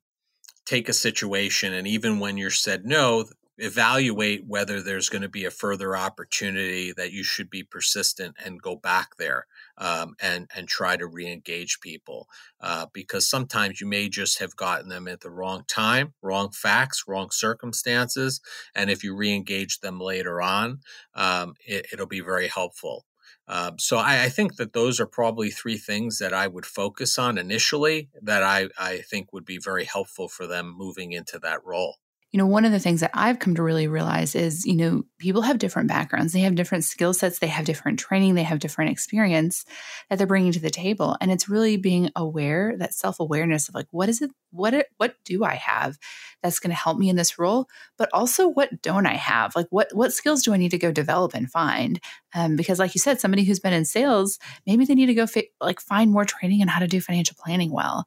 take 0.66 0.90
a 0.90 0.94
situation 0.94 1.74
and 1.74 1.88
even 1.88 2.20
when 2.20 2.38
you're 2.38 2.50
said 2.50 2.86
no, 2.86 3.26
evaluate 3.58 4.46
whether 4.46 4.82
there's 4.82 5.10
going 5.10 5.22
to 5.22 5.30
be 5.30 5.46
a 5.46 5.52
further 5.52 5.96
opportunity 5.96 6.92
that 6.92 7.12
you 7.12 7.24
should 7.24 7.50
be 7.50 7.64
persistent 7.64 8.36
and 8.44 8.62
go 8.62 8.76
back 8.76 9.16
there 9.18 9.48
um, 9.78 10.16
and 10.22 10.50
and 10.56 10.68
try 10.68 10.98
to 10.98 11.08
re-engage 11.08 11.80
people 11.82 12.28
uh, 12.62 12.86
because 12.94 13.30
sometimes 13.30 13.82
you 13.82 13.88
may 13.88 14.10
just 14.10 14.40
have 14.40 14.56
gotten 14.56 14.90
them 14.90 15.08
at 15.08 15.22
the 15.22 15.30
wrong 15.30 15.64
time 15.68 16.14
wrong 16.22 16.50
facts 16.52 17.04
wrong 17.08 17.30
circumstances 17.32 18.42
and 18.74 18.90
if 18.90 19.04
you 19.04 19.16
re-engage 19.16 19.80
them 19.80 20.00
later 20.00 20.42
on 20.42 20.80
um, 21.16 21.56
it, 21.66 21.88
will 21.98 22.06
be 22.06 22.22
very 22.22 22.48
helpful. 22.48 23.06
Um, 23.48 23.78
so 23.78 23.98
I, 23.98 24.24
I, 24.24 24.30
think 24.30 24.56
that 24.56 24.74
those 24.74 25.00
are 25.00 25.06
probably 25.06 25.52
three 25.52 25.78
things 25.78 26.18
that 26.18 26.34
I 26.34 26.48
would 26.48 26.66
focus 26.66 27.20
on 27.20 27.38
initially 27.38 28.10
that 28.24 28.42
I, 28.42 28.70
I 28.78 28.98
think 29.00 29.34
would 29.34 29.46
be 29.46 29.60
very 29.60 29.86
helpful 29.86 30.28
for 30.28 30.48
them 30.48 30.74
moving 30.76 31.12
into 31.12 31.38
that 31.40 31.64
role 31.64 31.98
you 32.36 32.42
know, 32.42 32.48
one 32.48 32.66
of 32.66 32.74
the 32.74 32.82
things 32.82 33.00
that 33.00 33.12
I've 33.14 33.40
come 33.40 33.56
to 33.56 33.64
really 33.64 33.88
realize 33.88 34.36
is, 34.36 34.66
you 34.66 34.76
know, 34.76 35.04
people 35.20 35.42
have 35.44 35.58
different 35.58 35.88
backgrounds, 35.88 36.34
they 36.34 36.42
have 36.42 36.56
different 36.56 36.84
skill 36.84 37.14
sets, 37.14 37.40
they 37.40 37.48
have 37.48 37.64
different 37.64 37.98
training, 37.98 38.36
they 38.36 38.44
have 38.44 38.60
different 38.60 38.92
experience 38.92 39.64
that 40.10 40.18
they're 40.18 40.28
bringing 40.28 40.52
to 40.52 40.60
the 40.60 40.70
table. 40.70 41.16
And 41.22 41.32
it's 41.32 41.48
really 41.48 41.78
being 41.78 42.10
aware, 42.14 42.76
that 42.78 42.94
self 42.94 43.22
awareness 43.22 43.70
of 43.70 43.76
like, 43.76 43.88
what 43.92 44.10
is 44.10 44.22
it, 44.22 44.32
what, 44.52 44.74
it, 44.74 44.88
what 44.98 45.16
do 45.24 45.46
I 45.46 45.56
have 45.56 45.98
that's 46.44 46.60
going 46.60 46.72
to 46.72 46.76
help 46.76 46.98
me 46.98 47.08
in 47.08 47.16
this 47.16 47.40
role? 47.40 47.70
But 47.98 48.10
also, 48.12 48.50
what 48.50 48.82
don't 48.82 49.06
I 49.06 49.16
have? 49.16 49.56
Like, 49.56 49.68
what, 49.70 49.88
what 49.94 50.12
skills 50.12 50.44
do 50.44 50.54
I 50.54 50.58
need 50.58 50.72
to 50.72 50.78
go 50.78 50.92
develop 50.92 51.36
and 51.36 51.50
find? 51.50 52.02
Um, 52.34 52.58
because, 52.58 52.80
like 52.80 52.96
you 52.96 53.00
said, 53.00 53.22
somebody 53.22 53.46
who's 53.46 53.62
been 53.62 53.72
in 53.72 53.86
sales, 53.86 54.40
maybe 54.68 54.84
they 54.84 54.96
need 54.96 55.06
to 55.06 55.14
go 55.14 55.26
fi- 55.26 55.52
like 55.62 55.80
find 55.80 56.12
more 56.12 56.26
training 56.26 56.62
on 56.62 56.68
how 56.68 56.82
to 56.82 56.88
do 56.88 57.00
financial 57.00 57.38
planning 57.40 57.72
well 57.72 58.06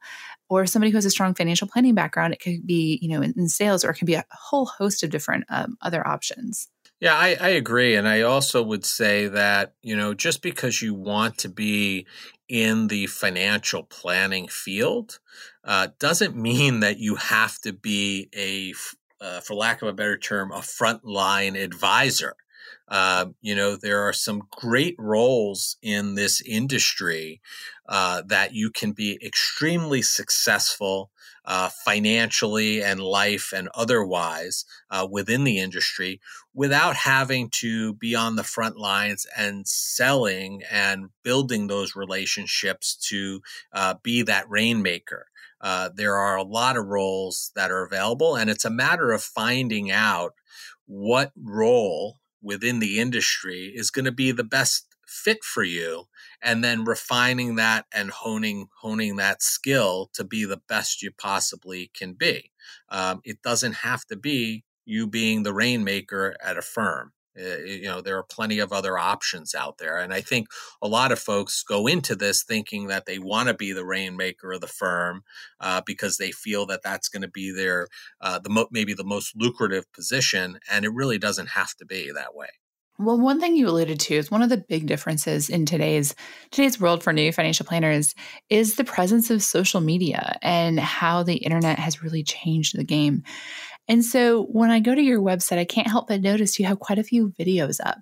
or 0.49 0.65
somebody 0.65 0.91
who 0.91 0.97
has 0.97 1.05
a 1.05 1.11
strong 1.11 1.33
financial 1.33 1.67
planning 1.67 1.95
background, 1.95 2.33
it 2.33 2.41
could 2.41 2.65
be, 2.65 2.99
you 3.01 3.09
know, 3.09 3.21
in, 3.21 3.33
in 3.37 3.47
sales, 3.47 3.85
or 3.85 3.91
it 3.91 3.95
can 3.95 4.05
be 4.05 4.15
a 4.15 4.25
whole 4.31 4.65
host 4.65 5.03
of 5.03 5.09
different 5.09 5.45
um, 5.49 5.77
other 5.81 6.05
options. 6.05 6.69
Yeah, 6.99 7.15
I, 7.15 7.37
I, 7.39 7.49
agree. 7.49 7.95
And 7.95 8.07
I 8.07 8.23
also 8.23 8.61
would 8.61 8.83
say 8.83 9.27
that, 9.29 9.73
you 9.81 9.95
know, 9.95 10.13
just 10.13 10.41
because 10.41 10.81
you 10.81 10.93
want 10.93 11.37
to 11.39 11.49
be 11.49 12.05
in 12.49 12.87
the 12.87 13.07
financial 13.07 13.83
planning 13.83 14.49
field 14.49 15.19
uh, 15.63 15.87
doesn't 15.97 16.35
mean 16.35 16.81
that 16.81 16.97
you 16.97 17.15
have 17.15 17.57
to 17.61 17.71
be 17.71 18.27
a, 18.35 18.73
uh, 19.23 19.39
for 19.39 19.53
lack 19.53 19.81
of 19.81 19.87
a 19.87 19.93
better 19.93 20.17
term, 20.17 20.51
a 20.51 20.59
frontline 20.59 21.57
advisor. 21.57 22.35
Uh, 22.89 23.27
you 23.41 23.55
know, 23.55 23.75
there 23.75 24.01
are 24.07 24.13
some 24.13 24.43
great 24.51 24.95
roles 24.97 25.77
in 25.81 26.15
this 26.15 26.41
industry 26.41 27.39
uh, 27.87 28.23
that 28.25 28.53
you 28.53 28.71
can 28.71 28.91
be 28.91 29.19
extremely 29.23 30.01
successful 30.01 31.11
uh, 31.45 31.69
financially 31.85 32.83
and 32.83 32.99
life 32.99 33.51
and 33.55 33.69
otherwise 33.73 34.65
uh, 34.91 35.07
within 35.09 35.43
the 35.43 35.57
industry 35.57 36.19
without 36.53 36.95
having 36.95 37.49
to 37.49 37.93
be 37.93 38.13
on 38.13 38.35
the 38.35 38.43
front 38.43 38.77
lines 38.77 39.25
and 39.35 39.67
selling 39.67 40.61
and 40.69 41.09
building 41.23 41.67
those 41.67 41.95
relationships 41.95 42.95
to 42.95 43.41
uh, 43.73 43.95
be 44.03 44.21
that 44.21 44.49
rainmaker. 44.49 45.27
Uh, 45.61 45.89
there 45.93 46.15
are 46.15 46.37
a 46.37 46.43
lot 46.43 46.77
of 46.77 46.85
roles 46.85 47.51
that 47.55 47.71
are 47.71 47.83
available, 47.83 48.35
and 48.35 48.49
it's 48.49 48.65
a 48.65 48.69
matter 48.69 49.11
of 49.11 49.23
finding 49.23 49.89
out 49.91 50.33
what 50.85 51.31
role 51.35 52.18
within 52.41 52.79
the 52.79 52.99
industry 52.99 53.71
is 53.75 53.91
going 53.91 54.05
to 54.05 54.11
be 54.11 54.31
the 54.31 54.43
best 54.43 54.85
fit 55.07 55.43
for 55.43 55.63
you 55.63 56.05
and 56.41 56.63
then 56.63 56.83
refining 56.83 57.55
that 57.55 57.85
and 57.91 58.11
honing 58.11 58.67
honing 58.81 59.15
that 59.15 59.41
skill 59.41 60.09
to 60.13 60.23
be 60.23 60.45
the 60.45 60.61
best 60.67 61.01
you 61.01 61.11
possibly 61.11 61.89
can 61.93 62.13
be. 62.13 62.51
Um, 62.89 63.21
it 63.23 63.41
doesn't 63.41 63.73
have 63.73 64.05
to 64.05 64.15
be 64.15 64.63
you 64.85 65.07
being 65.07 65.43
the 65.43 65.53
rainmaker 65.53 66.35
at 66.43 66.57
a 66.57 66.61
firm 66.61 67.13
you 67.35 67.83
know 67.83 68.01
there 68.01 68.17
are 68.17 68.23
plenty 68.23 68.59
of 68.59 68.73
other 68.73 68.97
options 68.97 69.53
out 69.53 69.77
there 69.77 69.97
and 69.97 70.13
i 70.13 70.21
think 70.21 70.47
a 70.81 70.87
lot 70.87 71.11
of 71.11 71.19
folks 71.19 71.63
go 71.63 71.87
into 71.87 72.15
this 72.15 72.43
thinking 72.43 72.87
that 72.87 73.05
they 73.05 73.19
want 73.19 73.47
to 73.47 73.53
be 73.53 73.71
the 73.71 73.85
rainmaker 73.85 74.51
of 74.51 74.61
the 74.61 74.67
firm 74.67 75.23
uh, 75.59 75.81
because 75.85 76.17
they 76.17 76.31
feel 76.31 76.65
that 76.65 76.81
that's 76.83 77.07
going 77.07 77.21
to 77.21 77.27
be 77.27 77.51
their 77.51 77.87
uh, 78.21 78.39
the 78.39 78.49
mo- 78.49 78.67
maybe 78.71 78.93
the 78.93 79.03
most 79.03 79.33
lucrative 79.35 79.91
position 79.93 80.59
and 80.71 80.85
it 80.85 80.93
really 80.93 81.17
doesn't 81.17 81.49
have 81.49 81.75
to 81.75 81.85
be 81.85 82.11
that 82.11 82.35
way 82.35 82.49
well, 83.01 83.17
one 83.17 83.39
thing 83.39 83.55
you 83.55 83.69
alluded 83.69 83.97
to 84.01 84.15
is 84.15 84.29
one 84.29 84.41
of 84.41 84.49
the 84.49 84.57
big 84.57 84.85
differences 84.85 85.49
in 85.49 85.65
today's 85.65 86.13
today's 86.51 86.81
world 86.81 87.01
for 87.01 87.13
new 87.13 87.31
financial 87.31 87.65
planners 87.65 88.13
is 88.49 88.75
the 88.75 88.83
presence 88.83 89.29
of 89.29 89.41
social 89.41 89.79
media 89.79 90.37
and 90.41 90.77
how 90.77 91.23
the 91.23 91.37
internet 91.37 91.79
has 91.79 92.03
really 92.03 92.23
changed 92.23 92.77
the 92.77 92.83
game. 92.83 93.23
And 93.89 94.05
so 94.05 94.43
when 94.43 94.69
I 94.69 94.79
go 94.79 94.95
to 94.95 95.01
your 95.01 95.19
website, 95.19 95.57
I 95.57 95.65
can't 95.65 95.87
help 95.87 96.07
but 96.07 96.21
notice 96.21 96.59
you 96.59 96.65
have 96.65 96.79
quite 96.79 96.99
a 96.99 97.03
few 97.03 97.33
videos 97.39 97.79
up. 97.83 97.97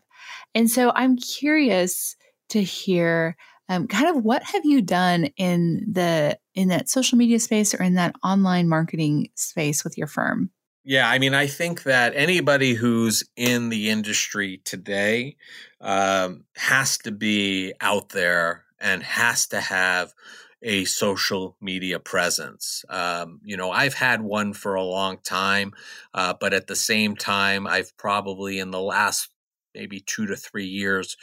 And 0.53 0.69
so 0.69 0.91
I'm 0.93 1.17
curious 1.17 2.15
to 2.49 2.61
hear 2.61 3.37
um, 3.69 3.87
kind 3.87 4.15
of 4.15 4.23
what 4.23 4.43
have 4.43 4.65
you 4.65 4.81
done 4.81 5.25
in 5.37 5.85
the 5.91 6.37
in 6.55 6.69
that 6.69 6.89
social 6.89 7.17
media 7.17 7.39
space 7.39 7.73
or 7.73 7.83
in 7.83 7.95
that 7.95 8.15
online 8.23 8.69
marketing 8.69 9.29
space 9.35 9.83
with 9.83 9.97
your 9.97 10.07
firm? 10.07 10.51
Yeah, 10.83 11.09
I 11.09 11.19
mean, 11.19 11.33
I 11.33 11.47
think 11.47 11.83
that 11.83 12.13
anybody 12.15 12.73
who's 12.73 13.23
in 13.35 13.67
the 13.67 13.89
industry 13.89 14.61
today 14.63 15.35
um, 15.81 16.45
has 16.55 16.97
to 16.99 17.11
be 17.11 17.73
out 17.81 18.09
there 18.09 18.63
and 18.79 19.03
has 19.03 19.47
to 19.47 19.59
have 19.59 20.13
a 20.61 20.85
social 20.85 21.55
media 21.61 21.99
presence. 21.99 22.83
Um, 22.89 23.39
you 23.43 23.57
know, 23.57 23.71
I've 23.71 23.93
had 23.93 24.21
one 24.21 24.53
for 24.53 24.75
a 24.75 24.83
long 24.83 25.19
time, 25.23 25.73
uh, 26.13 26.33
but 26.39 26.53
at 26.53 26.67
the 26.67 26.75
same 26.75 27.15
time, 27.15 27.67
I've 27.67 27.95
probably 27.97 28.59
in 28.59 28.71
the 28.71 28.81
last 28.81 29.29
maybe 29.75 29.99
two 29.99 30.25
to 30.25 30.35
three 30.35 30.65
years 30.65 31.15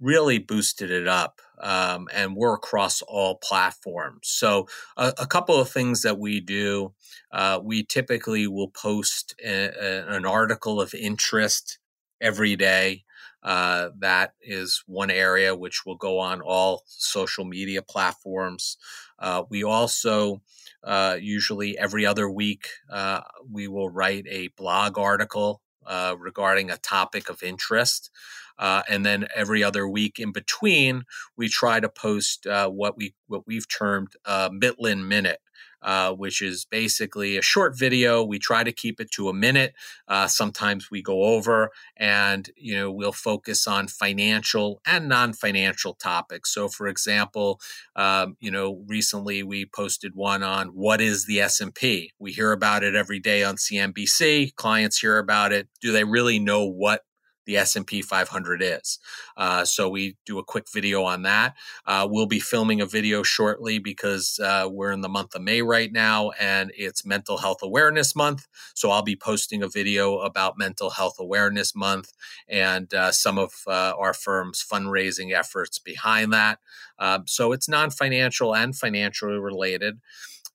really 0.00 0.38
boosted 0.38 0.90
it 0.90 1.06
up 1.06 1.40
um, 1.60 2.08
and 2.12 2.36
we're 2.36 2.54
across 2.54 3.02
all 3.02 3.36
platforms 3.36 4.28
so 4.28 4.66
a, 4.96 5.12
a 5.18 5.26
couple 5.26 5.60
of 5.60 5.68
things 5.68 6.02
that 6.02 6.18
we 6.18 6.40
do 6.40 6.94
uh, 7.32 7.60
we 7.62 7.82
typically 7.82 8.46
will 8.46 8.70
post 8.70 9.34
a, 9.44 9.68
a, 9.68 10.16
an 10.16 10.24
article 10.24 10.80
of 10.80 10.94
interest 10.94 11.78
every 12.20 12.56
day 12.56 13.04
uh, 13.48 13.88
that 13.98 14.34
is 14.42 14.84
one 14.86 15.10
area 15.10 15.56
which 15.56 15.86
will 15.86 15.96
go 15.96 16.18
on 16.18 16.42
all 16.42 16.82
social 16.86 17.46
media 17.46 17.80
platforms. 17.80 18.76
Uh, 19.18 19.42
we 19.48 19.64
also 19.64 20.42
uh, 20.84 21.16
usually 21.18 21.78
every 21.78 22.04
other 22.04 22.28
week 22.28 22.68
uh, 22.90 23.22
we 23.50 23.66
will 23.66 23.88
write 23.88 24.26
a 24.28 24.48
blog 24.48 24.98
article 24.98 25.62
uh, 25.86 26.14
regarding 26.18 26.70
a 26.70 26.76
topic 26.76 27.30
of 27.30 27.42
interest. 27.42 28.10
Uh, 28.58 28.82
and 28.86 29.06
then 29.06 29.26
every 29.34 29.64
other 29.64 29.88
week 29.88 30.18
in 30.18 30.30
between, 30.30 31.04
we 31.34 31.48
try 31.48 31.80
to 31.80 31.88
post 31.88 32.46
what 32.46 32.98
we 32.98 33.14
what 33.28 33.46
we've 33.46 33.68
termed 33.68 34.14
a 34.26 34.50
Mitlin 34.50 35.06
Minute, 35.06 35.40
uh, 35.82 36.12
which 36.12 36.42
is 36.42 36.64
basically 36.64 37.36
a 37.36 37.42
short 37.42 37.78
video. 37.78 38.22
We 38.24 38.38
try 38.38 38.64
to 38.64 38.72
keep 38.72 39.00
it 39.00 39.10
to 39.12 39.28
a 39.28 39.34
minute. 39.34 39.74
Uh, 40.06 40.26
sometimes 40.26 40.90
we 40.90 41.02
go 41.02 41.24
over, 41.24 41.70
and 41.96 42.48
you 42.56 42.76
know 42.76 42.90
we'll 42.90 43.12
focus 43.12 43.66
on 43.66 43.88
financial 43.88 44.80
and 44.86 45.08
non-financial 45.08 45.94
topics. 45.94 46.52
So, 46.52 46.68
for 46.68 46.86
example, 46.86 47.60
um, 47.96 48.36
you 48.40 48.50
know 48.50 48.84
recently 48.86 49.42
we 49.42 49.66
posted 49.66 50.14
one 50.14 50.42
on 50.42 50.68
what 50.68 51.00
is 51.00 51.26
the 51.26 51.40
S 51.40 51.60
and 51.60 51.74
P. 51.74 52.12
We 52.18 52.32
hear 52.32 52.52
about 52.52 52.82
it 52.82 52.94
every 52.94 53.20
day 53.20 53.42
on 53.42 53.56
CNBC. 53.56 54.54
Clients 54.56 55.00
hear 55.00 55.18
about 55.18 55.52
it. 55.52 55.68
Do 55.80 55.92
they 55.92 56.04
really 56.04 56.38
know 56.38 56.64
what 56.64 57.02
the 57.48 57.56
S&P 57.56 58.02
500 58.02 58.62
is. 58.62 58.98
Uh, 59.34 59.64
so 59.64 59.88
we 59.88 60.16
do 60.26 60.38
a 60.38 60.44
quick 60.44 60.66
video 60.70 61.02
on 61.02 61.22
that. 61.22 61.56
Uh, 61.86 62.06
we'll 62.08 62.26
be 62.26 62.38
filming 62.38 62.82
a 62.82 62.86
video 62.86 63.22
shortly 63.22 63.78
because 63.78 64.38
uh, 64.44 64.68
we're 64.70 64.92
in 64.92 65.00
the 65.00 65.08
month 65.08 65.34
of 65.34 65.40
May 65.40 65.62
right 65.62 65.90
now 65.90 66.30
and 66.38 66.70
it's 66.76 67.06
Mental 67.06 67.38
Health 67.38 67.60
Awareness 67.62 68.14
Month. 68.14 68.46
So 68.74 68.90
I'll 68.90 69.02
be 69.02 69.16
posting 69.16 69.62
a 69.62 69.68
video 69.68 70.18
about 70.18 70.58
Mental 70.58 70.90
Health 70.90 71.16
Awareness 71.18 71.74
Month 71.74 72.12
and 72.46 72.92
uh, 72.92 73.12
some 73.12 73.38
of 73.38 73.54
uh, 73.66 73.94
our 73.98 74.12
firm's 74.12 74.62
fundraising 74.62 75.32
efforts 75.32 75.78
behind 75.78 76.34
that. 76.34 76.58
Um, 76.98 77.24
so 77.26 77.52
it's 77.52 77.68
non-financial 77.68 78.54
and 78.54 78.76
financially 78.76 79.38
related. 79.38 80.00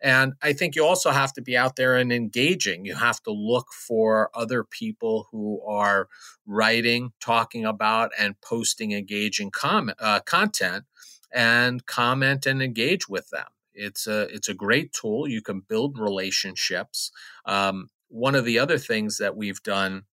And 0.03 0.33
I 0.41 0.51
think 0.51 0.75
you 0.75 0.85
also 0.85 1.11
have 1.11 1.31
to 1.33 1.41
be 1.41 1.55
out 1.55 1.77
there 1.77 1.95
and 1.95 2.11
engaging. 2.11 2.83
You 2.83 2.95
have 2.95 3.23
to 3.23 3.31
look 3.31 3.67
for 3.71 4.29
other 4.33 4.65
people 4.65 5.29
who 5.31 5.61
are 5.65 6.09
writing, 6.45 7.13
talking 7.21 7.63
about, 7.63 8.11
and 8.19 8.39
posting 8.41 8.91
engaging 8.91 9.49
uh, 9.63 10.19
content 10.25 10.83
and 11.31 11.85
comment 11.85 12.45
and 12.45 12.61
engage 12.61 13.07
with 13.07 13.29
them. 13.29 13.47
It's 13.73 14.05
a 14.05 14.23
it's 14.23 14.49
a 14.49 14.53
great 14.53 14.91
tool. 14.91 15.27
You 15.27 15.41
can 15.41 15.61
build 15.61 15.97
relationships. 15.97 17.09
Um, 17.45 17.89
one 18.09 18.35
of 18.35 18.45
the 18.45 18.59
other 18.59 18.77
things 18.77 19.17
that 19.17 19.37
we've 19.37 19.63
done 19.63 20.03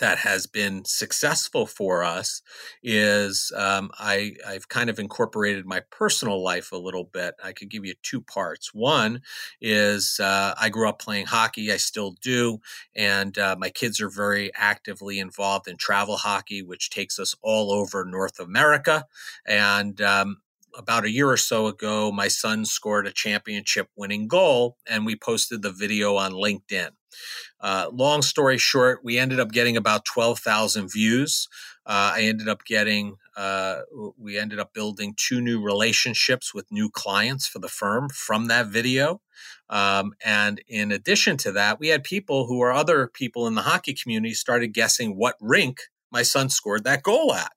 that 0.00 0.18
has 0.18 0.46
been 0.46 0.84
successful 0.84 1.66
for 1.66 2.02
us 2.02 2.42
is 2.82 3.52
um, 3.56 3.90
I, 3.98 4.34
I've 4.46 4.68
kind 4.68 4.90
of 4.90 4.98
incorporated 4.98 5.66
my 5.66 5.80
personal 5.90 6.42
life 6.42 6.72
a 6.72 6.76
little 6.76 7.04
bit. 7.04 7.34
I 7.42 7.52
could 7.52 7.68
give 7.68 7.84
you 7.84 7.94
two 8.02 8.20
parts. 8.20 8.74
One 8.74 9.22
is 9.60 10.18
uh, 10.20 10.54
I 10.60 10.68
grew 10.70 10.88
up 10.88 10.98
playing 10.98 11.26
hockey, 11.26 11.70
I 11.70 11.76
still 11.76 12.16
do, 12.22 12.60
and 12.96 13.38
uh, 13.38 13.56
my 13.58 13.70
kids 13.70 14.00
are 14.00 14.10
very 14.10 14.50
actively 14.54 15.18
involved 15.18 15.68
in 15.68 15.76
travel 15.76 16.16
hockey, 16.16 16.62
which 16.62 16.90
takes 16.90 17.18
us 17.18 17.34
all 17.42 17.72
over 17.72 18.04
North 18.04 18.40
America. 18.40 19.06
And 19.46 20.00
um, 20.00 20.38
about 20.76 21.04
a 21.04 21.10
year 21.10 21.28
or 21.28 21.36
so 21.36 21.66
ago, 21.66 22.10
my 22.12 22.28
son 22.28 22.64
scored 22.64 23.06
a 23.06 23.12
championship 23.12 23.88
winning 23.96 24.28
goal, 24.28 24.76
and 24.88 25.06
we 25.06 25.16
posted 25.16 25.62
the 25.62 25.72
video 25.72 26.16
on 26.16 26.32
LinkedIn. 26.32 26.90
Uh, 27.60 27.88
long 27.92 28.22
story 28.22 28.58
short, 28.58 29.00
we 29.04 29.18
ended 29.18 29.40
up 29.40 29.50
getting 29.50 29.76
about 29.76 30.04
12,000 30.04 30.90
views. 30.90 31.48
Uh, 31.84 32.12
I 32.14 32.22
ended 32.22 32.48
up 32.48 32.64
getting, 32.64 33.16
uh, 33.36 33.80
we 34.16 34.38
ended 34.38 34.58
up 34.58 34.72
building 34.72 35.14
two 35.16 35.40
new 35.40 35.60
relationships 35.60 36.54
with 36.54 36.70
new 36.70 36.88
clients 36.90 37.46
for 37.46 37.58
the 37.58 37.68
firm 37.68 38.08
from 38.08 38.46
that 38.46 38.68
video. 38.68 39.20
Um, 39.68 40.12
and 40.24 40.60
in 40.68 40.92
addition 40.92 41.36
to 41.38 41.52
that, 41.52 41.80
we 41.80 41.88
had 41.88 42.04
people 42.04 42.46
who 42.46 42.60
are 42.60 42.72
other 42.72 43.08
people 43.08 43.46
in 43.46 43.54
the 43.54 43.62
hockey 43.62 43.94
community 43.94 44.34
started 44.34 44.68
guessing 44.68 45.16
what 45.16 45.36
rink 45.40 45.80
my 46.10 46.22
son 46.22 46.50
scored 46.50 46.84
that 46.84 47.02
goal 47.02 47.34
at. 47.34 47.52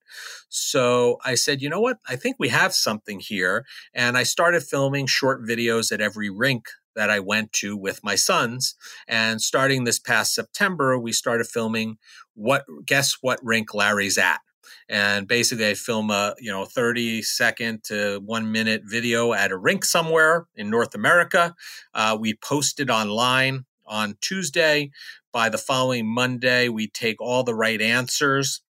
So 0.49 1.17
I 1.25 1.35
said, 1.35 1.61
you 1.61 1.69
know 1.69 1.81
what? 1.81 1.97
I 2.07 2.15
think 2.15 2.37
we 2.39 2.49
have 2.49 2.73
something 2.73 3.19
here. 3.19 3.65
And 3.93 4.17
I 4.17 4.23
started 4.23 4.63
filming 4.63 5.07
short 5.07 5.41
videos 5.43 5.91
at 5.91 6.01
every 6.01 6.29
rink 6.29 6.67
that 6.95 7.09
I 7.09 7.19
went 7.19 7.51
to 7.53 7.75
with 7.75 8.03
my 8.03 8.15
sons. 8.15 8.75
And 9.07 9.41
starting 9.41 9.83
this 9.83 9.99
past 9.99 10.33
September, 10.33 10.97
we 10.97 11.11
started 11.11 11.47
filming 11.47 11.97
what 12.35 12.65
guess 12.85 13.17
what 13.21 13.39
rink 13.43 13.73
Larry's 13.73 14.17
at. 14.17 14.41
And 14.89 15.27
basically, 15.27 15.69
I 15.69 15.73
film 15.73 16.11
a 16.11 16.35
you 16.39 16.51
know 16.51 16.65
30 16.65 17.21
second 17.21 17.83
to 17.85 18.21
one 18.23 18.51
minute 18.51 18.83
video 18.85 19.33
at 19.33 19.51
a 19.51 19.57
rink 19.57 19.85
somewhere 19.85 20.47
in 20.55 20.69
North 20.69 20.93
America. 20.95 21.55
Uh, 21.93 22.17
we 22.19 22.35
post 22.35 22.79
it 22.79 22.89
online 22.89 23.65
on 23.85 24.17
Tuesday. 24.21 24.91
By 25.34 25.50
the 25.50 25.58
following 25.58 26.06
Monday, 26.06 26.69
we 26.69 26.88
take 26.88 27.19
all 27.19 27.43
the 27.43 27.56
right 27.56 27.82
answers 27.82 28.62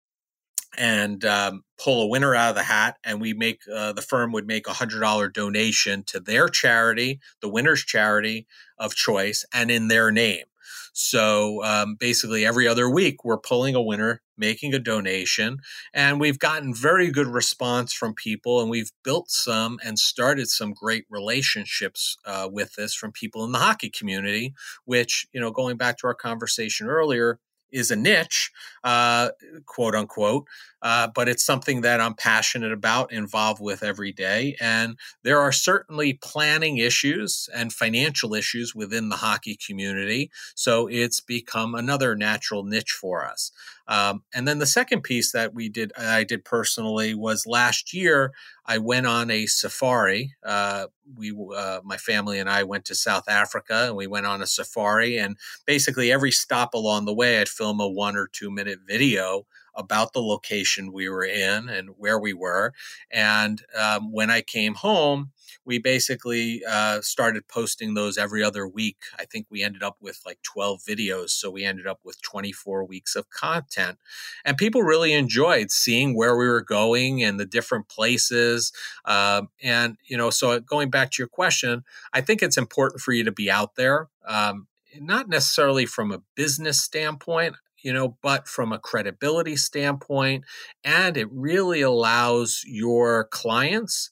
and 0.78 1.24
um, 1.26 1.66
pull 1.78 2.02
a 2.02 2.08
winner 2.08 2.34
out 2.34 2.52
of 2.52 2.56
the 2.56 2.64
hat 2.64 2.98
and 3.04 3.20
we 3.20 3.34
make 3.34 3.62
uh, 3.72 3.94
the 3.94 4.02
firm 4.02 4.32
would 4.32 4.48
make 4.48 4.66
a 4.66 4.74
hundred 4.74 5.02
dollar 5.02 5.28
donation 5.28 6.04
to 6.06 6.20
their 6.20 6.48
charity 6.48 7.20
the 7.42 7.50
winner's 7.50 7.84
charity 7.84 8.48
of 8.80 8.96
choice 8.96 9.46
and 9.54 9.70
in 9.70 9.88
their 9.90 10.10
name. 10.10 10.46
So 10.94 11.64
um, 11.64 11.96
basically 12.00 12.46
every 12.46 12.68
other 12.68 12.90
week 12.90 13.24
we're 13.24 13.38
pulling 13.38 13.76
a 13.76 13.82
winner 13.82 14.23
making 14.44 14.74
a 14.74 14.80
donation 14.80 15.58
and 15.94 16.20
we've 16.20 16.38
gotten 16.38 16.76
very 16.76 17.10
good 17.10 17.28
response 17.28 17.94
from 17.94 18.14
people 18.14 18.60
and 18.60 18.70
we've 18.70 18.92
built 19.02 19.32
some 19.32 19.80
and 19.86 19.98
started 19.98 20.50
some 20.50 20.74
great 20.74 21.06
relationships 21.10 22.18
uh, 22.26 22.50
with 22.52 22.74
this 22.74 22.94
from 22.94 23.14
people 23.14 23.46
in 23.46 23.54
the 23.54 23.58
hockey 23.60 23.90
community 23.90 24.54
which 24.84 25.26
you 25.32 25.40
know 25.40 25.50
going 25.50 25.78
back 25.78 25.98
to 25.98 26.08
our 26.08 26.14
conversation 26.14 26.88
earlier 26.88 27.40
is 27.74 27.92
a 27.92 27.96
niche, 27.96 28.52
uh, 28.84 29.30
quote 29.66 29.96
unquote, 29.96 30.48
uh, 30.82 31.08
but 31.14 31.28
it's 31.28 31.44
something 31.44 31.82
that 31.82 32.00
I'm 32.00 32.14
passionate 32.14 32.72
about, 32.72 33.12
involved 33.12 33.62
with 33.62 33.84
every 33.84 34.12
day. 34.12 34.56
And 34.62 34.98
there 35.24 35.40
are 35.40 35.52
certainly 35.52 36.14
planning 36.14 36.78
issues 36.78 37.50
and 37.54 37.74
financial 37.74 38.34
issues 38.34 38.76
within 38.76 39.10
the 39.10 39.18
hockey 39.18 39.58
community. 39.58 40.30
So 40.56 40.88
it's 40.88 41.20
become 41.20 41.74
another 41.74 42.16
natural 42.16 42.64
niche 42.64 42.92
for 42.92 43.26
us. 43.26 43.52
Um, 43.88 44.24
and 44.34 44.48
then 44.48 44.60
the 44.60 44.66
second 44.66 45.02
piece 45.02 45.32
that 45.34 45.54
we 45.54 45.68
did, 45.68 45.92
I 45.98 46.24
did 46.24 46.46
personally, 46.46 47.14
was 47.14 47.46
last 47.46 47.94
year 47.94 48.32
I 48.66 48.78
went 48.78 49.08
on 49.08 49.30
a 49.30 49.46
safari. 49.46 50.36
Uh, 50.44 50.88
we, 51.16 51.36
uh, 51.56 51.82
my 51.84 51.98
family 51.98 52.40
and 52.40 52.50
I 52.50 52.64
went 52.64 52.86
to 52.86 52.96
South 52.96 53.28
Africa, 53.28 53.86
and 53.88 53.96
we 53.96 54.08
went 54.08 54.26
on 54.26 54.42
a 54.42 54.48
safari. 54.48 55.18
And 55.18 55.38
basically, 55.66 56.12
every 56.12 56.32
stop 56.32 56.74
along 56.74 57.06
the 57.06 57.14
way, 57.14 57.40
I'd 57.40 57.50
film 57.50 57.80
a 57.80 57.88
one 57.88 58.16
or 58.16 58.28
two 58.28 58.52
minute 58.52 58.80
video 58.88 59.46
about 59.76 60.14
the 60.14 60.22
location 60.22 60.92
we 60.92 61.10
were 61.10 61.26
in 61.26 61.68
and 61.68 61.90
where 61.98 62.20
we 62.20 62.34
were. 62.34 62.74
And 63.12 63.62
um, 63.78 64.12
when 64.12 64.30
I 64.30 64.42
came 64.42 64.76
home, 64.76 65.32
we 65.66 65.80
basically 65.80 66.62
uh, 66.70 67.02
started 67.02 67.48
posting 67.48 67.94
those 67.94 68.18
every 68.18 68.44
other 68.44 68.68
week. 68.68 68.98
I 69.20 69.26
think 69.26 69.48
we 69.50 69.64
ended 69.64 69.84
up 69.84 69.98
with 70.02 70.22
like 70.26 70.40
12 70.44 70.82
videos. 70.82 71.30
So 71.30 71.50
we 71.50 71.64
ended 71.64 71.88
up 71.88 72.00
with 72.04 72.22
24 72.22 72.86
weeks 72.86 73.16
of 73.16 73.30
content. 73.30 73.98
And 74.46 74.58
people 74.58 74.84
really 74.84 75.14
enjoyed 75.14 75.72
seeing 75.72 76.16
where 76.16 76.36
we 76.36 76.48
were 76.48 76.62
going 76.62 77.24
and 77.24 77.40
the 77.40 77.46
different 77.46 77.88
places. 77.88 78.72
Um, 79.06 79.50
and, 79.62 79.98
you 80.06 80.18
know, 80.18 80.30
so 80.30 80.60
going 80.60 80.90
back 80.90 81.12
to 81.12 81.22
your 81.22 81.28
question, 81.28 81.84
I 82.14 82.22
think 82.22 82.42
it's 82.42 82.58
important 82.58 83.02
for 83.02 83.12
you 83.14 83.24
to 83.24 83.32
be 83.32 83.50
out 83.50 83.76
there. 83.76 84.10
Um, 84.26 84.68
not 85.00 85.28
necessarily 85.28 85.86
from 85.86 86.12
a 86.12 86.22
business 86.36 86.82
standpoint 86.82 87.56
you 87.84 87.92
know, 87.92 88.18
but 88.22 88.48
from 88.48 88.72
a 88.72 88.80
credibility 88.80 89.58
standpoint, 89.58 90.46
and 90.84 91.18
it 91.18 91.28
really 91.32 91.82
allows 91.82 92.64
your 92.66 93.26
clients 93.26 94.12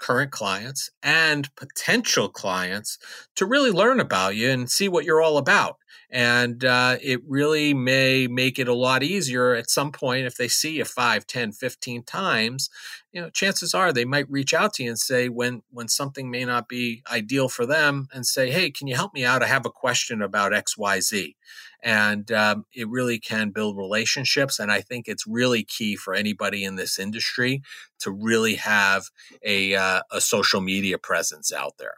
current 0.00 0.32
clients 0.32 0.90
and 1.02 1.54
potential 1.54 2.28
clients 2.28 2.98
to 3.36 3.46
really 3.46 3.70
learn 3.70 4.00
about 4.00 4.34
you 4.34 4.50
and 4.50 4.70
see 4.70 4.88
what 4.88 5.04
you're 5.04 5.22
all 5.22 5.38
about. 5.38 5.76
And 6.10 6.64
uh, 6.64 6.96
it 7.00 7.20
really 7.26 7.72
may 7.72 8.26
make 8.26 8.58
it 8.58 8.66
a 8.66 8.74
lot 8.74 9.04
easier 9.04 9.54
at 9.54 9.70
some 9.70 9.92
point 9.92 10.26
if 10.26 10.36
they 10.36 10.48
see 10.48 10.78
you 10.78 10.84
5, 10.84 11.26
10, 11.26 11.52
15 11.52 12.02
times. 12.02 12.68
You 13.12 13.22
know, 13.22 13.30
chances 13.30 13.74
are 13.74 13.92
they 13.92 14.04
might 14.04 14.30
reach 14.30 14.54
out 14.54 14.74
to 14.74 14.84
you 14.84 14.90
and 14.90 14.98
say, 14.98 15.28
when, 15.28 15.62
when 15.70 15.88
something 15.88 16.30
may 16.30 16.44
not 16.44 16.68
be 16.68 17.02
ideal 17.10 17.48
for 17.48 17.66
them, 17.66 18.08
and 18.12 18.24
say, 18.24 18.50
hey, 18.50 18.70
can 18.70 18.86
you 18.86 18.94
help 18.94 19.12
me 19.14 19.24
out? 19.24 19.42
I 19.42 19.46
have 19.46 19.66
a 19.66 19.70
question 19.70 20.22
about 20.22 20.52
XYZ 20.52 21.34
and 21.82 22.30
um, 22.32 22.66
it 22.72 22.88
really 22.88 23.18
can 23.18 23.50
build 23.50 23.76
relationships. 23.76 24.58
And 24.58 24.70
I 24.70 24.80
think 24.80 25.08
it's 25.08 25.26
really 25.26 25.64
key 25.64 25.96
for 25.96 26.14
anybody 26.14 26.64
in 26.64 26.76
this 26.76 26.98
industry 26.98 27.62
to 28.00 28.10
really 28.10 28.56
have 28.56 29.04
a 29.42 29.74
uh, 29.74 30.02
a 30.10 30.20
social 30.20 30.60
media 30.60 30.98
presence 30.98 31.52
out 31.52 31.78
there. 31.78 31.94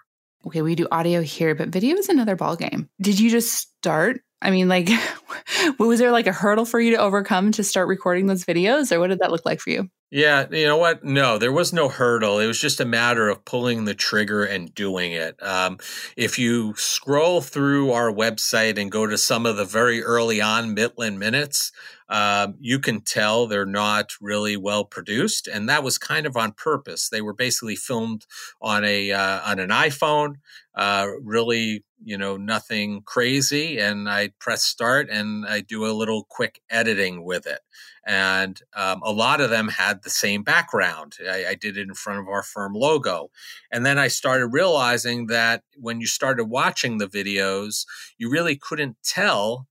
Okay, 0.46 0.62
we 0.62 0.75
do 0.75 0.88
audio 0.90 1.22
here, 1.22 1.55
but 1.55 1.68
video 1.68 1.96
is 1.96 2.09
another 2.09 2.35
ball 2.35 2.57
game 2.57 2.88
Did 3.01 3.20
you 3.20 3.31
just 3.31 3.53
start? 3.53 4.20
I 4.40 4.51
mean, 4.51 4.68
like, 4.68 4.88
was 5.79 6.01
there 6.01 6.11
like 6.11 6.27
a 6.27 6.33
hurdle 6.33 6.64
for 6.64 6.81
you 6.81 6.90
to 6.92 6.96
overcome 6.96 7.53
to 7.53 7.62
start 7.62 7.87
recording 7.87 8.27
those 8.27 8.44
videos, 8.44 8.90
or 8.90 8.98
what 8.98 9.09
did 9.09 9.20
that 9.20 9.31
look 9.31 9.46
like 9.46 9.61
for 9.61 9.70
you? 9.70 9.88
Yeah, 10.14 10.46
you 10.51 10.66
know 10.66 10.77
what? 10.77 11.03
No, 11.03 11.38
there 11.38 11.53
was 11.53 11.72
no 11.72 11.88
hurdle. 11.88 12.38
It 12.38 12.46
was 12.46 12.61
just 12.61 12.81
a 12.81 12.85
matter 12.85 13.31
of 13.31 13.46
pulling 13.46 13.87
the 13.87 13.94
trigger 13.94 14.44
and 14.44 14.75
doing 14.75 15.12
it. 15.12 15.42
Um, 15.42 15.79
if 16.18 16.38
you 16.38 16.75
scroll 16.77 17.40
through 17.40 17.92
our 17.92 18.12
website 18.12 18.79
and 18.79 18.92
go 18.92 19.07
to 19.07 19.16
some 19.16 19.46
of 19.46 19.57
the 19.57 19.64
very 19.64 20.03
early 20.03 20.38
on 20.38 20.77
Mitlin 20.77 21.16
minutes, 21.16 21.72
um, 22.12 22.57
you 22.61 22.79
can 22.79 23.01
tell 23.01 23.46
they're 23.46 23.64
not 23.64 24.12
really 24.20 24.55
well 24.55 24.85
produced, 24.85 25.48
and 25.48 25.66
that 25.70 25.83
was 25.83 25.96
kind 25.96 26.27
of 26.27 26.37
on 26.37 26.53
purpose. 26.53 27.09
They 27.09 27.22
were 27.22 27.33
basically 27.33 27.75
filmed 27.75 28.27
on 28.61 28.85
a 28.85 29.12
uh, 29.12 29.40
on 29.51 29.59
an 29.59 29.70
iPhone, 29.70 30.35
uh, 30.75 31.07
really, 31.22 31.85
you 32.05 32.18
know, 32.18 32.37
nothing 32.37 33.01
crazy. 33.07 33.79
And 33.79 34.11
I 34.11 34.33
press 34.38 34.62
start, 34.62 35.09
and 35.09 35.46
I 35.46 35.61
do 35.61 35.87
a 35.87 35.96
little 35.96 36.25
quick 36.29 36.61
editing 36.68 37.25
with 37.25 37.46
it 37.46 37.61
and 38.05 38.61
um, 38.75 39.01
a 39.05 39.12
lot 39.12 39.40
of 39.40 39.51
them 39.51 39.68
had 39.68 40.03
the 40.03 40.11
same 40.11 40.42
background. 40.42 41.16
I, 41.29 41.46
I, 41.51 41.55
did 41.55 41.77
it 41.77 41.87
in 41.87 41.94
front 41.94 42.18
of 42.18 42.29
our 42.29 42.42
firm 42.42 42.75
logo, 42.75 43.31
and 43.70 43.87
then 43.87 43.98
I 43.98 44.09
started 44.09 44.48
realizing 44.48 45.29
that 45.29 45.62
when 45.77 46.01
you 46.01 46.07
started 46.07 46.46
watching 46.46 46.98
the 46.98 47.07
videos, 47.07 47.87
you 48.18 48.29
really 48.29 48.57
couldn't 48.57 48.96
tell, 49.05 49.68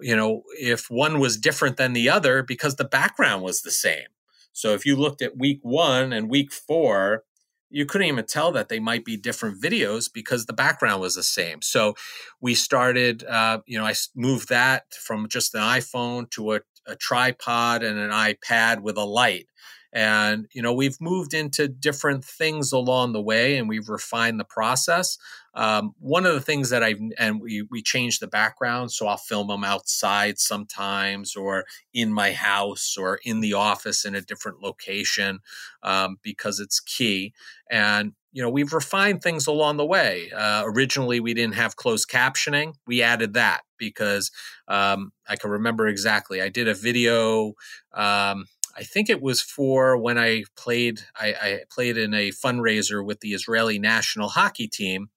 you 0.00 0.16
know, 0.16 0.42
if 0.58 0.90
one 0.90 1.18
was 1.18 1.36
different 1.36 1.76
than 1.76 1.92
the 1.92 2.08
other 2.08 2.42
because 2.42 2.76
the 2.76 2.84
background 2.84 3.42
was 3.42 3.62
the 3.62 3.70
same. 3.70 4.06
So 4.52 4.72
if 4.72 4.86
you 4.86 4.96
looked 4.96 5.22
at 5.22 5.36
week 5.36 5.60
one 5.62 6.12
and 6.12 6.30
week 6.30 6.52
four, 6.52 7.24
you 7.68 7.84
couldn't 7.84 8.06
even 8.06 8.24
tell 8.24 8.52
that 8.52 8.68
they 8.68 8.78
might 8.78 9.04
be 9.04 9.16
different 9.16 9.60
videos 9.60 10.08
because 10.12 10.46
the 10.46 10.52
background 10.52 11.02
was 11.02 11.14
the 11.14 11.22
same. 11.22 11.60
So 11.62 11.94
we 12.40 12.54
started, 12.54 13.24
uh, 13.24 13.60
you 13.66 13.78
know, 13.78 13.84
I 13.84 13.94
moved 14.14 14.48
that 14.50 14.94
from 14.94 15.28
just 15.28 15.54
an 15.54 15.60
iPhone 15.60 16.30
to 16.30 16.54
a 16.54 16.60
a 16.86 16.96
tripod 16.96 17.82
and 17.82 17.98
an 17.98 18.10
iPad 18.10 18.80
with 18.80 18.96
a 18.96 19.04
light. 19.04 19.48
And, 19.92 20.46
you 20.52 20.60
know, 20.60 20.74
we've 20.74 21.00
moved 21.00 21.32
into 21.32 21.68
different 21.68 22.24
things 22.24 22.72
along 22.72 23.12
the 23.12 23.22
way 23.22 23.56
and 23.56 23.68
we've 23.68 23.88
refined 23.88 24.38
the 24.38 24.44
process. 24.44 25.16
Um, 25.56 25.94
one 25.98 26.26
of 26.26 26.34
the 26.34 26.40
things 26.40 26.68
that 26.68 26.82
I've 26.82 27.00
and 27.18 27.40
we 27.40 27.62
we 27.70 27.82
change 27.82 28.18
the 28.18 28.28
background, 28.28 28.92
so 28.92 29.06
I'll 29.06 29.16
film 29.16 29.48
them 29.48 29.64
outside 29.64 30.38
sometimes, 30.38 31.34
or 31.34 31.64
in 31.94 32.12
my 32.12 32.32
house, 32.32 32.96
or 32.98 33.20
in 33.24 33.40
the 33.40 33.54
office 33.54 34.04
in 34.04 34.14
a 34.14 34.20
different 34.20 34.62
location, 34.62 35.40
um, 35.82 36.18
because 36.22 36.60
it's 36.60 36.78
key. 36.78 37.32
And 37.70 38.12
you 38.32 38.42
know 38.42 38.50
we've 38.50 38.74
refined 38.74 39.22
things 39.22 39.46
along 39.46 39.78
the 39.78 39.86
way. 39.86 40.30
Uh, 40.30 40.64
originally, 40.66 41.20
we 41.20 41.32
didn't 41.32 41.54
have 41.54 41.76
closed 41.76 42.08
captioning. 42.10 42.74
We 42.86 43.00
added 43.02 43.32
that 43.32 43.62
because 43.78 44.30
um, 44.68 45.10
I 45.26 45.36
can 45.36 45.50
remember 45.50 45.88
exactly. 45.88 46.42
I 46.42 46.50
did 46.50 46.68
a 46.68 46.74
video. 46.74 47.54
Um, 47.94 48.44
I 48.76 48.82
think 48.82 49.08
it 49.08 49.22
was 49.22 49.40
for 49.40 49.96
when 49.96 50.18
I 50.18 50.44
played. 50.54 51.00
I, 51.16 51.34
I, 51.40 51.60
played 51.70 51.96
in 51.96 52.12
a 52.12 52.30
fundraiser 52.30 53.04
with 53.04 53.20
the 53.20 53.32
Israeli 53.32 53.78
national 53.78 54.28
hockey 54.28 54.68
team, 54.68 55.08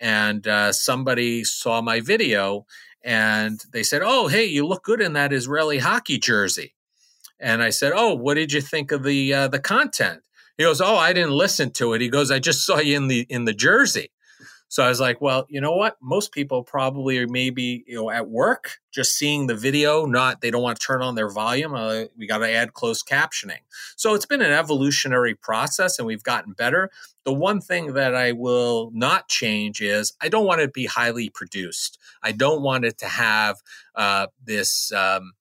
and 0.00 0.46
uh, 0.46 0.72
somebody 0.72 1.44
saw 1.44 1.80
my 1.80 2.00
video 2.00 2.66
and 3.04 3.62
they 3.72 3.84
said, 3.84 4.02
"Oh, 4.04 4.26
hey, 4.26 4.46
you 4.46 4.66
look 4.66 4.82
good 4.82 5.00
in 5.00 5.12
that 5.12 5.32
Israeli 5.32 5.78
hockey 5.78 6.18
jersey." 6.18 6.74
And 7.38 7.62
I 7.62 7.70
said, 7.70 7.92
"Oh, 7.94 8.14
what 8.14 8.34
did 8.34 8.52
you 8.52 8.60
think 8.60 8.90
of 8.90 9.04
the 9.04 9.32
uh, 9.32 9.48
the 9.48 9.60
content?" 9.60 10.22
He 10.58 10.64
goes, 10.64 10.80
"Oh, 10.80 10.96
I 10.96 11.12
didn't 11.12 11.32
listen 11.32 11.70
to 11.74 11.92
it." 11.92 12.00
He 12.00 12.08
goes, 12.08 12.32
"I 12.32 12.40
just 12.40 12.66
saw 12.66 12.78
you 12.78 12.96
in 12.96 13.06
the 13.06 13.26
in 13.28 13.44
the 13.44 13.54
jersey." 13.54 14.10
So 14.74 14.82
I 14.82 14.88
was 14.88 14.98
like, 14.98 15.20
well, 15.20 15.46
you 15.48 15.60
know 15.60 15.76
what? 15.76 15.98
Most 16.02 16.32
people 16.32 16.64
probably 16.64 17.16
are 17.18 17.28
maybe, 17.28 17.84
you 17.86 17.94
know, 17.94 18.10
at 18.10 18.28
work, 18.28 18.78
just 18.90 19.16
seeing 19.16 19.46
the 19.46 19.54
video, 19.54 20.04
not, 20.04 20.40
they 20.40 20.50
don't 20.50 20.64
want 20.64 20.80
to 20.80 20.84
turn 20.84 21.00
on 21.00 21.14
their 21.14 21.30
volume. 21.30 21.74
Uh, 21.74 22.06
we 22.18 22.26
got 22.26 22.38
to 22.38 22.50
add 22.50 22.72
closed 22.72 23.06
captioning. 23.06 23.60
So 23.94 24.14
it's 24.14 24.26
been 24.26 24.42
an 24.42 24.50
evolutionary 24.50 25.36
process 25.36 26.00
and 26.00 26.06
we've 26.06 26.24
gotten 26.24 26.54
better. 26.54 26.90
The 27.22 27.32
one 27.32 27.60
thing 27.60 27.92
that 27.92 28.16
I 28.16 28.32
will 28.32 28.90
not 28.92 29.28
change 29.28 29.80
is 29.80 30.12
I 30.20 30.28
don't 30.28 30.44
want 30.44 30.60
it 30.60 30.66
to 30.66 30.72
be 30.72 30.86
highly 30.86 31.28
produced. 31.28 31.96
I 32.24 32.32
don't 32.32 32.60
want 32.60 32.84
it 32.84 32.98
to 32.98 33.06
have 33.06 33.62
uh, 33.94 34.26
this, 34.44 34.90
um, 34.90 35.34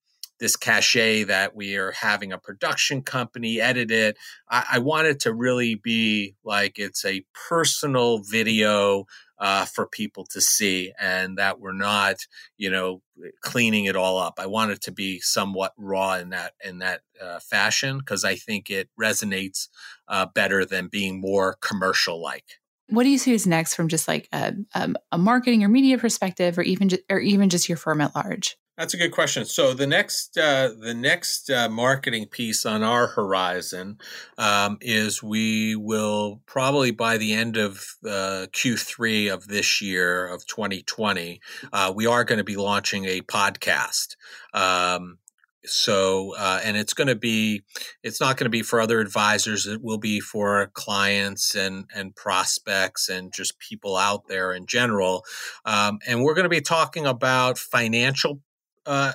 this 0.43 0.57
cachet 0.57 1.23
that 1.23 1.55
we 1.55 1.77
are 1.77 1.93
having 1.93 2.33
a 2.33 2.37
production 2.37 3.01
company 3.01 3.61
edit 3.61 3.89
it. 3.91 4.17
I, 4.49 4.65
I 4.73 4.79
want 4.79 5.07
it 5.07 5.21
to 5.21 5.33
really 5.33 5.75
be 5.75 6.35
like 6.43 6.77
it's 6.77 7.05
a 7.05 7.23
personal 7.47 8.17
video 8.17 9.05
uh, 9.39 9.63
for 9.63 9.87
people 9.87 10.25
to 10.31 10.41
see 10.41 10.91
and 10.99 11.37
that 11.37 11.61
we're 11.61 11.71
not, 11.71 12.27
you 12.57 12.69
know, 12.69 13.01
cleaning 13.39 13.85
it 13.85 13.95
all 13.95 14.19
up. 14.19 14.33
I 14.37 14.47
want 14.47 14.71
it 14.71 14.81
to 14.81 14.91
be 14.91 15.21
somewhat 15.21 15.71
raw 15.77 16.15
in 16.15 16.31
that 16.31 16.55
in 16.61 16.79
that 16.79 17.03
uh, 17.21 17.39
fashion 17.39 17.99
because 17.99 18.25
I 18.25 18.35
think 18.35 18.69
it 18.69 18.89
resonates 18.99 19.69
uh, 20.09 20.25
better 20.25 20.65
than 20.65 20.89
being 20.89 21.21
more 21.21 21.55
commercial 21.61 22.21
like. 22.21 22.59
What 22.89 23.03
do 23.03 23.09
you 23.09 23.17
see 23.17 23.33
as 23.33 23.47
next 23.47 23.75
from 23.75 23.87
just 23.87 24.09
like 24.09 24.27
a, 24.33 24.53
um, 24.75 24.97
a 25.09 25.17
marketing 25.17 25.63
or 25.63 25.69
media 25.69 25.97
perspective, 25.97 26.59
or 26.59 26.63
even 26.63 26.89
just, 26.89 27.03
or 27.09 27.19
even 27.19 27.49
just 27.49 27.69
your 27.69 27.77
firm 27.77 28.01
at 28.01 28.13
large? 28.13 28.57
That's 28.77 28.95
a 28.95 28.97
good 28.97 29.11
question. 29.11 29.45
So 29.45 29.75
the 29.75 29.85
next 29.85 30.35
uh, 30.35 30.69
the 30.79 30.95
next 30.95 31.51
uh, 31.51 31.69
marketing 31.69 32.25
piece 32.25 32.65
on 32.65 32.81
our 32.81 33.05
horizon 33.05 33.99
um, 34.39 34.79
is 34.81 35.21
we 35.21 35.75
will 35.75 36.41
probably 36.47 36.89
by 36.89 37.17
the 37.17 37.33
end 37.33 37.55
of 37.55 37.85
uh, 38.03 38.47
Q3 38.51 39.31
of 39.31 39.47
this 39.47 39.79
year 39.79 40.25
of 40.25 40.47
2020, 40.47 41.39
uh, 41.71 41.93
we 41.95 42.07
are 42.07 42.23
going 42.23 42.39
to 42.39 42.43
be 42.43 42.55
launching 42.55 43.05
a 43.05 43.21
podcast. 43.21 44.15
Um, 44.55 45.19
so 45.65 46.33
uh, 46.35 46.59
and 46.63 46.75
it's 46.75 46.95
going 46.95 47.07
to 47.07 47.15
be 47.15 47.61
it's 48.01 48.19
not 48.19 48.37
going 48.37 48.45
to 48.45 48.49
be 48.49 48.63
for 48.63 48.81
other 48.81 48.99
advisors 48.99 49.67
it 49.67 49.81
will 49.81 49.99
be 49.99 50.19
for 50.19 50.71
clients 50.73 51.55
and 51.55 51.85
and 51.95 52.15
prospects 52.15 53.07
and 53.07 53.31
just 53.31 53.59
people 53.59 53.95
out 53.95 54.27
there 54.27 54.51
in 54.51 54.65
general 54.65 55.23
um, 55.63 55.99
and 56.05 56.21
we're 56.21 56.33
going 56.33 56.43
to 56.43 56.49
be 56.49 56.59
talking 56.59 57.05
about 57.05 57.57
financial 57.57 58.41
uh, 58.85 59.13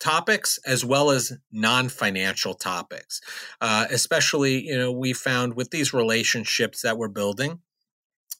topics 0.00 0.58
as 0.66 0.84
well 0.84 1.10
as 1.10 1.32
non-financial 1.52 2.54
topics. 2.54 3.20
Uh, 3.60 3.86
especially 3.90 4.66
you 4.66 4.76
know 4.76 4.92
we 4.92 5.12
found 5.12 5.54
with 5.54 5.70
these 5.70 5.92
relationships 5.92 6.82
that 6.82 6.98
we're 6.98 7.08
building 7.08 7.60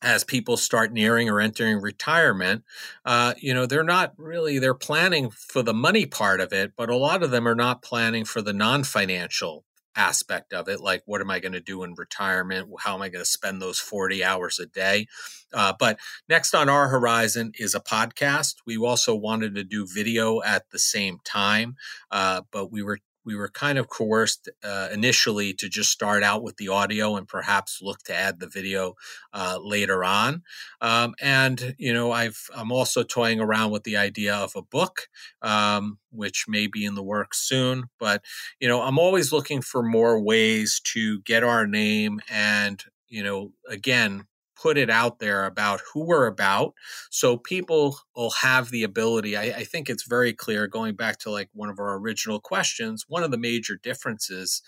as 0.00 0.22
people 0.22 0.56
start 0.56 0.92
nearing 0.92 1.28
or 1.28 1.40
entering 1.40 1.80
retirement 1.80 2.62
uh, 3.04 3.34
you 3.38 3.52
know 3.52 3.66
they're 3.66 3.82
not 3.82 4.12
really 4.16 4.58
they're 4.58 4.74
planning 4.74 5.30
for 5.30 5.62
the 5.62 5.74
money 5.74 6.06
part 6.06 6.40
of 6.40 6.52
it 6.52 6.72
but 6.76 6.88
a 6.88 6.96
lot 6.96 7.22
of 7.22 7.30
them 7.30 7.48
are 7.48 7.54
not 7.54 7.82
planning 7.82 8.24
for 8.24 8.40
the 8.40 8.52
non-financial 8.52 9.64
aspect 9.98 10.54
of 10.54 10.68
it 10.68 10.80
like 10.80 11.02
what 11.06 11.20
am 11.20 11.30
i 11.30 11.40
going 11.40 11.52
to 11.52 11.60
do 11.60 11.82
in 11.82 11.94
retirement? 11.94 12.70
How 12.80 12.94
am 12.94 13.02
i 13.02 13.08
going 13.10 13.24
to 13.24 13.30
spend 13.30 13.60
those 13.60 13.80
40 13.80 14.24
hours 14.24 14.58
a 14.58 14.66
day? 14.66 15.08
Uh, 15.52 15.72
but 15.78 15.98
next 16.28 16.54
on 16.54 16.68
our 16.68 16.88
horizon 16.88 17.52
is 17.58 17.74
a 17.74 17.80
podcast. 17.80 18.56
We 18.66 18.76
also 18.78 19.14
wanted 19.14 19.54
to 19.56 19.64
do 19.64 19.86
video 19.86 20.42
at 20.42 20.70
the 20.70 20.78
same 20.78 21.18
time 21.24 21.76
uh, 22.10 22.42
but 22.50 22.70
we 22.72 22.82
were 22.82 22.98
we 23.28 23.36
were 23.36 23.50
kind 23.50 23.76
of 23.76 23.90
coerced 23.90 24.48
uh, 24.64 24.88
initially 24.90 25.52
to 25.52 25.68
just 25.68 25.90
start 25.90 26.22
out 26.22 26.42
with 26.42 26.56
the 26.56 26.68
audio 26.68 27.14
and 27.14 27.28
perhaps 27.28 27.82
look 27.82 28.02
to 28.04 28.14
add 28.14 28.40
the 28.40 28.48
video 28.48 28.94
uh, 29.34 29.58
later 29.62 30.02
on. 30.02 30.42
Um, 30.80 31.14
and 31.20 31.74
you 31.76 31.92
know, 31.92 32.10
I've 32.10 32.48
I'm 32.56 32.72
also 32.72 33.02
toying 33.02 33.38
around 33.38 33.70
with 33.70 33.84
the 33.84 33.98
idea 33.98 34.34
of 34.34 34.56
a 34.56 34.62
book, 34.62 35.08
um, 35.42 35.98
which 36.10 36.46
may 36.48 36.68
be 36.68 36.86
in 36.86 36.94
the 36.94 37.02
works 37.02 37.38
soon. 37.38 37.90
But 38.00 38.24
you 38.60 38.66
know, 38.66 38.80
I'm 38.80 38.98
always 38.98 39.30
looking 39.30 39.60
for 39.60 39.82
more 39.82 40.18
ways 40.18 40.80
to 40.94 41.20
get 41.20 41.44
our 41.44 41.66
name 41.66 42.20
and 42.30 42.82
you 43.10 43.22
know, 43.22 43.52
again, 43.68 44.24
put 44.60 44.76
it 44.78 44.90
out 44.90 45.18
there 45.18 45.44
about 45.44 45.80
who 45.92 46.04
we're 46.04 46.26
about 46.26 46.74
so 47.10 47.36
people 47.36 47.98
will 48.16 48.30
have 48.30 48.70
the 48.70 48.82
ability 48.82 49.36
I, 49.36 49.42
I, 49.42 49.64
think 49.64 49.88
it's 49.88 50.06
very 50.06 50.32
clear 50.32 50.66
going 50.66 50.94
back 50.94 51.18
to 51.20 51.30
like 51.30 51.48
one 51.52 51.68
of 51.68 51.78
our 51.78 51.96
original 51.98 52.40
questions 52.40 53.04
one 53.08 53.22
of 53.22 53.30
the 53.30 53.38
major 53.38 53.76
differences 53.76 54.62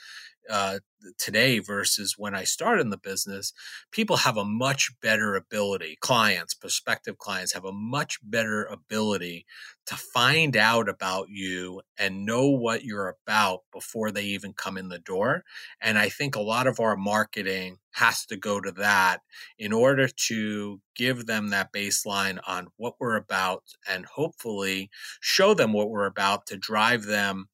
uh, 0.50 0.80
today 1.18 1.58
versus 1.58 2.16
when 2.18 2.34
I 2.34 2.44
started 2.44 2.82
in 2.82 2.90
the 2.90 2.98
business, 2.98 3.52
people 3.90 4.18
have 4.18 4.36
a 4.36 4.44
much 4.44 4.90
better 5.00 5.34
ability, 5.34 5.96
clients, 6.00 6.54
prospective 6.54 7.18
clients 7.18 7.54
have 7.54 7.64
a 7.64 7.72
much 7.72 8.18
better 8.22 8.64
ability 8.64 9.46
to 9.86 9.96
find 9.96 10.56
out 10.56 10.88
about 10.88 11.28
you 11.30 11.80
and 11.98 12.26
know 12.26 12.48
what 12.48 12.84
you're 12.84 13.16
about 13.26 13.60
before 13.72 14.10
they 14.10 14.24
even 14.24 14.52
come 14.52 14.76
in 14.76 14.88
the 14.88 14.98
door. 14.98 15.44
And 15.80 15.98
I 15.98 16.08
think 16.08 16.36
a 16.36 16.42
lot 16.42 16.66
of 16.66 16.80
our 16.80 16.96
marketing 16.96 17.78
has 17.92 18.26
to 18.26 18.36
go 18.36 18.60
to 18.60 18.72
that 18.72 19.20
in 19.58 19.72
order 19.72 20.08
to 20.08 20.80
give 20.94 21.26
them 21.26 21.48
that 21.48 21.72
baseline 21.72 22.38
on 22.46 22.68
what 22.76 22.94
we're 23.00 23.16
about 23.16 23.64
and 23.88 24.06
hopefully 24.06 24.90
show 25.20 25.54
them 25.54 25.72
what 25.72 25.90
we're 25.90 26.06
about 26.06 26.46
to 26.46 26.56
drive 26.56 27.04
them 27.04 27.48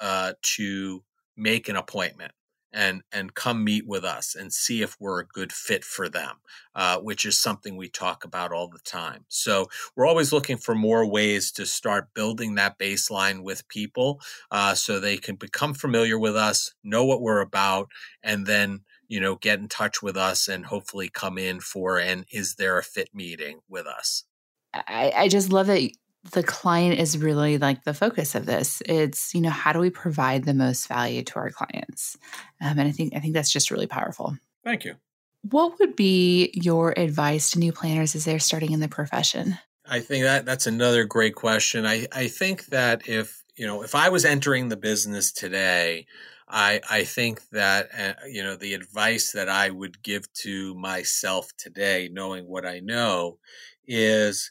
uh, 0.00 0.32
to 0.42 1.02
make 1.36 1.68
an 1.68 1.76
appointment 1.76 2.32
and 2.72 3.02
and 3.12 3.34
come 3.34 3.64
meet 3.64 3.86
with 3.86 4.04
us 4.04 4.34
and 4.34 4.52
see 4.52 4.82
if 4.82 4.96
we're 5.00 5.20
a 5.20 5.26
good 5.26 5.52
fit 5.52 5.84
for 5.84 6.08
them 6.08 6.36
uh, 6.74 6.98
which 6.98 7.24
is 7.24 7.40
something 7.40 7.76
we 7.76 7.88
talk 7.88 8.24
about 8.24 8.52
all 8.52 8.68
the 8.68 8.78
time. 8.80 9.24
So 9.28 9.68
we're 9.96 10.06
always 10.06 10.32
looking 10.32 10.56
for 10.56 10.74
more 10.74 11.06
ways 11.06 11.50
to 11.52 11.66
start 11.66 12.14
building 12.14 12.54
that 12.54 12.78
baseline 12.78 13.42
with 13.42 13.66
people 13.68 14.20
uh, 14.50 14.74
so 14.74 15.00
they 15.00 15.16
can 15.16 15.36
become 15.36 15.74
familiar 15.74 16.18
with 16.18 16.36
us 16.36 16.74
know 16.84 17.04
what 17.04 17.20
we're 17.20 17.40
about 17.40 17.88
and 18.22 18.46
then 18.46 18.80
you 19.08 19.20
know 19.20 19.36
get 19.36 19.58
in 19.58 19.68
touch 19.68 20.02
with 20.02 20.16
us 20.16 20.48
and 20.48 20.66
hopefully 20.66 21.08
come 21.08 21.38
in 21.38 21.60
for 21.60 21.98
an 21.98 22.24
is 22.30 22.54
there 22.54 22.78
a 22.78 22.82
fit 22.82 23.10
meeting 23.14 23.60
with 23.68 23.86
us. 23.86 24.24
I, 24.72 25.12
I 25.14 25.28
just 25.28 25.52
love 25.52 25.66
that 25.66 25.90
the 26.32 26.42
client 26.42 26.98
is 26.98 27.18
really 27.18 27.58
like 27.58 27.84
the 27.84 27.94
focus 27.94 28.34
of 28.34 28.46
this. 28.46 28.82
It's 28.86 29.34
you 29.34 29.40
know 29.40 29.50
how 29.50 29.72
do 29.72 29.78
we 29.78 29.90
provide 29.90 30.44
the 30.44 30.54
most 30.54 30.86
value 30.86 31.22
to 31.24 31.36
our 31.36 31.50
clients, 31.50 32.16
um, 32.60 32.78
and 32.78 32.88
I 32.88 32.90
think 32.90 33.14
I 33.14 33.20
think 33.20 33.34
that's 33.34 33.50
just 33.50 33.70
really 33.70 33.86
powerful. 33.86 34.36
Thank 34.64 34.84
you. 34.84 34.96
What 35.42 35.78
would 35.78 35.96
be 35.96 36.50
your 36.52 36.92
advice 36.98 37.52
to 37.52 37.58
new 37.58 37.72
planners 37.72 38.14
as 38.14 38.26
they're 38.26 38.38
starting 38.38 38.72
in 38.72 38.80
the 38.80 38.88
profession? 38.88 39.58
I 39.86 40.00
think 40.00 40.24
that 40.24 40.44
that's 40.44 40.66
another 40.66 41.04
great 41.04 41.34
question. 41.34 41.86
I 41.86 42.06
I 42.12 42.28
think 42.28 42.66
that 42.66 43.08
if 43.08 43.42
you 43.56 43.66
know 43.66 43.82
if 43.82 43.94
I 43.94 44.10
was 44.10 44.24
entering 44.24 44.68
the 44.68 44.76
business 44.76 45.32
today. 45.32 46.06
I, 46.52 46.80
I 46.90 47.04
think 47.04 47.48
that 47.50 47.90
uh, 47.96 48.26
you 48.26 48.42
know 48.42 48.56
the 48.56 48.74
advice 48.74 49.30
that 49.30 49.48
I 49.48 49.70
would 49.70 50.02
give 50.02 50.32
to 50.32 50.74
myself 50.74 51.52
today, 51.56 52.10
knowing 52.12 52.48
what 52.48 52.66
I 52.66 52.80
know, 52.80 53.38
is 53.86 54.50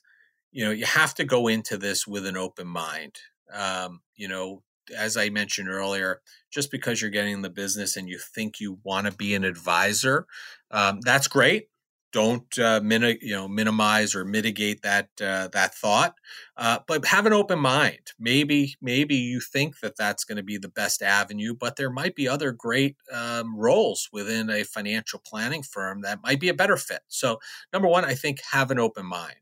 you 0.51 0.65
know 0.65 0.71
you 0.71 0.85
have 0.85 1.13
to 1.15 1.23
go 1.23 1.47
into 1.47 1.77
this 1.77 2.07
with 2.07 2.25
an 2.25 2.37
open 2.37 2.67
mind. 2.67 3.19
Um, 3.53 4.01
you 4.15 4.27
know 4.27 4.63
as 4.97 5.17
i 5.17 5.29
mentioned 5.29 5.69
earlier 5.69 6.19
just 6.49 6.71
because 6.71 6.99
you're 6.99 7.11
getting 7.11 7.33
in 7.33 7.41
the 7.43 7.49
business 7.49 7.95
and 7.95 8.09
you 8.09 8.17
think 8.17 8.59
you 8.59 8.79
want 8.83 9.05
to 9.05 9.13
be 9.13 9.35
an 9.35 9.43
advisor 9.43 10.25
um, 10.71 10.99
that's 11.01 11.27
great. 11.27 11.67
Don't 12.11 12.57
uh, 12.57 12.81
you 12.83 13.35
know 13.35 13.47
minimize 13.47 14.15
or 14.15 14.25
mitigate 14.25 14.81
that 14.81 15.09
uh, 15.21 15.47
that 15.49 15.75
thought 15.75 16.15
uh, 16.57 16.79
but 16.87 17.05
have 17.05 17.27
an 17.27 17.33
open 17.33 17.59
mind. 17.59 18.13
Maybe 18.19 18.75
maybe 18.81 19.15
you 19.15 19.39
think 19.39 19.79
that 19.81 19.95
that's 19.95 20.23
going 20.23 20.37
to 20.37 20.43
be 20.43 20.57
the 20.57 20.69
best 20.69 21.03
avenue 21.03 21.53
but 21.53 21.75
there 21.75 21.91
might 21.91 22.15
be 22.15 22.27
other 22.27 22.51
great 22.51 22.95
um, 23.13 23.55
roles 23.55 24.09
within 24.11 24.49
a 24.49 24.63
financial 24.63 25.21
planning 25.23 25.61
firm 25.61 26.01
that 26.01 26.23
might 26.23 26.39
be 26.39 26.49
a 26.49 26.53
better 26.55 26.77
fit. 26.77 27.01
So 27.09 27.39
number 27.71 27.87
one 27.87 28.05
i 28.05 28.15
think 28.15 28.39
have 28.51 28.71
an 28.71 28.79
open 28.79 29.05
mind 29.05 29.35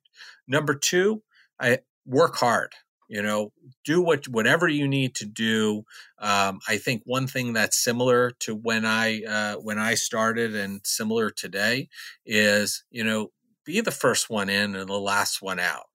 number 0.48 0.74
two 0.74 1.22
i 1.60 1.80
work 2.06 2.36
hard 2.36 2.74
you 3.10 3.22
know 3.22 3.52
do 3.86 4.02
what 4.02 4.28
whatever 4.28 4.68
you 4.68 4.88
need 4.88 5.16
to 5.16 5.26
do. 5.26 5.84
Um, 6.20 6.60
i 6.68 6.78
think 6.78 7.04
one 7.06 7.28
thing 7.28 7.54
that's 7.54 7.82
similar 7.82 8.32
to 8.42 8.54
when 8.54 8.86
i 8.86 9.24
uh, 9.24 9.56
when 9.56 9.80
i 9.80 9.94
started 9.96 10.56
and 10.56 10.82
similar 10.84 11.30
today 11.30 11.88
is 12.26 12.84
you 12.92 13.04
know 13.04 13.32
be 13.68 13.82
the 13.82 13.92
first 13.92 14.30
one 14.30 14.50
in 14.50 14.76
and 14.76 14.90
the 14.90 15.00
last 15.00 15.42
one 15.42 15.60
out. 15.60 15.88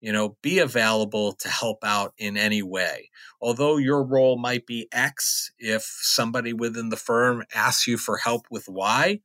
You 0.00 0.12
know 0.12 0.36
be 0.42 0.58
available 0.60 1.32
to 1.34 1.48
help 1.48 1.78
out 1.82 2.14
in 2.18 2.36
any 2.36 2.62
way. 2.62 3.10
Although 3.40 3.78
your 3.78 4.04
role 4.04 4.38
might 4.38 4.66
be 4.66 4.88
x 4.92 5.50
if 5.58 5.82
somebody 5.82 6.52
within 6.52 6.90
the 6.90 6.96
firm 6.96 7.44
asks 7.54 7.86
you 7.86 7.96
for 7.98 8.18
help 8.18 8.46
with 8.50 8.68
y 8.68 9.20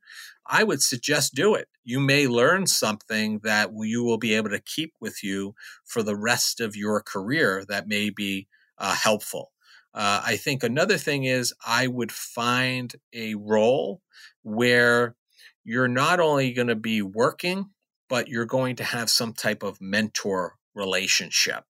I 0.52 0.64
would 0.64 0.82
suggest 0.82 1.34
do 1.34 1.54
it. 1.54 1.68
You 1.82 1.98
may 1.98 2.28
learn 2.28 2.66
something 2.66 3.38
that 3.42 3.70
you 3.74 4.04
will 4.04 4.18
be 4.18 4.34
able 4.34 4.50
to 4.50 4.60
keep 4.60 4.92
with 5.00 5.24
you 5.24 5.54
for 5.82 6.02
the 6.02 6.14
rest 6.14 6.60
of 6.60 6.76
your 6.76 7.00
career 7.00 7.64
that 7.70 7.88
may 7.88 8.10
be 8.10 8.48
uh, 8.76 8.94
helpful. 8.94 9.50
Uh, 9.94 10.20
I 10.22 10.36
think 10.36 10.62
another 10.62 10.98
thing 10.98 11.24
is 11.24 11.54
I 11.66 11.86
would 11.86 12.12
find 12.12 12.94
a 13.14 13.34
role 13.34 14.02
where 14.42 15.16
you're 15.64 15.88
not 15.88 16.20
only 16.20 16.52
going 16.52 16.68
to 16.68 16.76
be 16.76 17.00
working, 17.00 17.70
but 18.10 18.28
you're 18.28 18.44
going 18.44 18.76
to 18.76 18.84
have 18.84 19.08
some 19.08 19.32
type 19.32 19.62
of 19.62 19.80
mentor 19.80 20.56
relationship. 20.74 21.64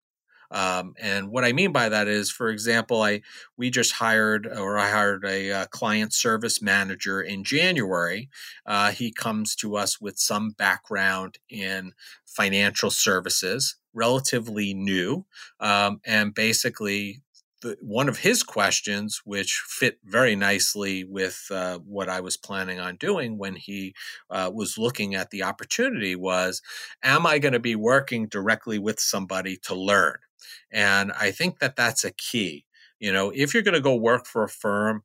Um, 0.51 0.95
and 0.99 1.31
what 1.31 1.45
I 1.45 1.53
mean 1.53 1.73
by 1.73 1.89
that 1.89 2.09
is, 2.09 2.31
for 2.31 2.49
example, 2.49 3.03
I 3.03 3.21
we 3.57 3.71
just 3.71 3.93
hired 3.93 4.47
or 4.47 4.79
I 4.79 4.91
hired 4.91 5.25
a, 5.25 5.53
uh, 5.53 5.67
client 5.67 6.15
service 6.15 6.63
manager 6.63 7.21
in 7.21 7.45
January. 7.45 8.29
Uh, 8.67 8.91
he 8.93 9.13
comes 9.13 9.55
to 9.57 9.77
us 9.77 10.01
with 10.01 10.19
some 10.19 10.51
background 10.51 11.39
in 11.51 11.93
financial 12.27 12.91
services, 12.91 13.77
relatively 13.93 14.75
new, 14.75 15.27
um, 15.61 16.01
and 16.05 16.35
basically. 16.35 17.23
The, 17.61 17.77
one 17.81 18.09
of 18.09 18.19
his 18.19 18.45
questions, 18.45 19.23
which 19.25 19.65
fit 19.67 19.99
very 20.05 20.37
nicely 20.37 21.03
with 21.03 21.45
uh, 21.51 21.81
what 21.81 22.09
I 22.09 22.21
was 22.21 22.37
planning 22.37 22.79
on 22.79 22.95
doing 22.95 23.37
when 23.37 23.57
he 23.57 23.97
uh, 24.31 24.49
was 24.55 24.79
looking 24.79 25.17
at 25.17 25.31
the 25.31 25.43
opportunity, 25.43 26.15
was 26.15 26.63
Am 27.03 27.27
I 27.27 27.41
going 27.41 27.55
to 27.55 27.59
be 27.59 27.75
working 27.75 28.29
directly 28.29 28.79
with 28.79 29.01
somebody 29.01 29.57
to 29.65 29.75
learn? 29.75 30.19
And 30.71 31.13
I 31.13 31.31
think 31.31 31.59
that 31.59 31.77
that's 31.77 32.05
a 32.05 32.13
key. 32.13 32.65
You 32.99 33.13
know, 33.13 33.31
if 33.35 33.55
you're 33.55 33.63
going 33.63 33.75
to 33.75 33.81
go 33.81 33.95
work 33.95 34.27
for 34.27 34.43
a 34.43 34.49
firm, 34.49 35.05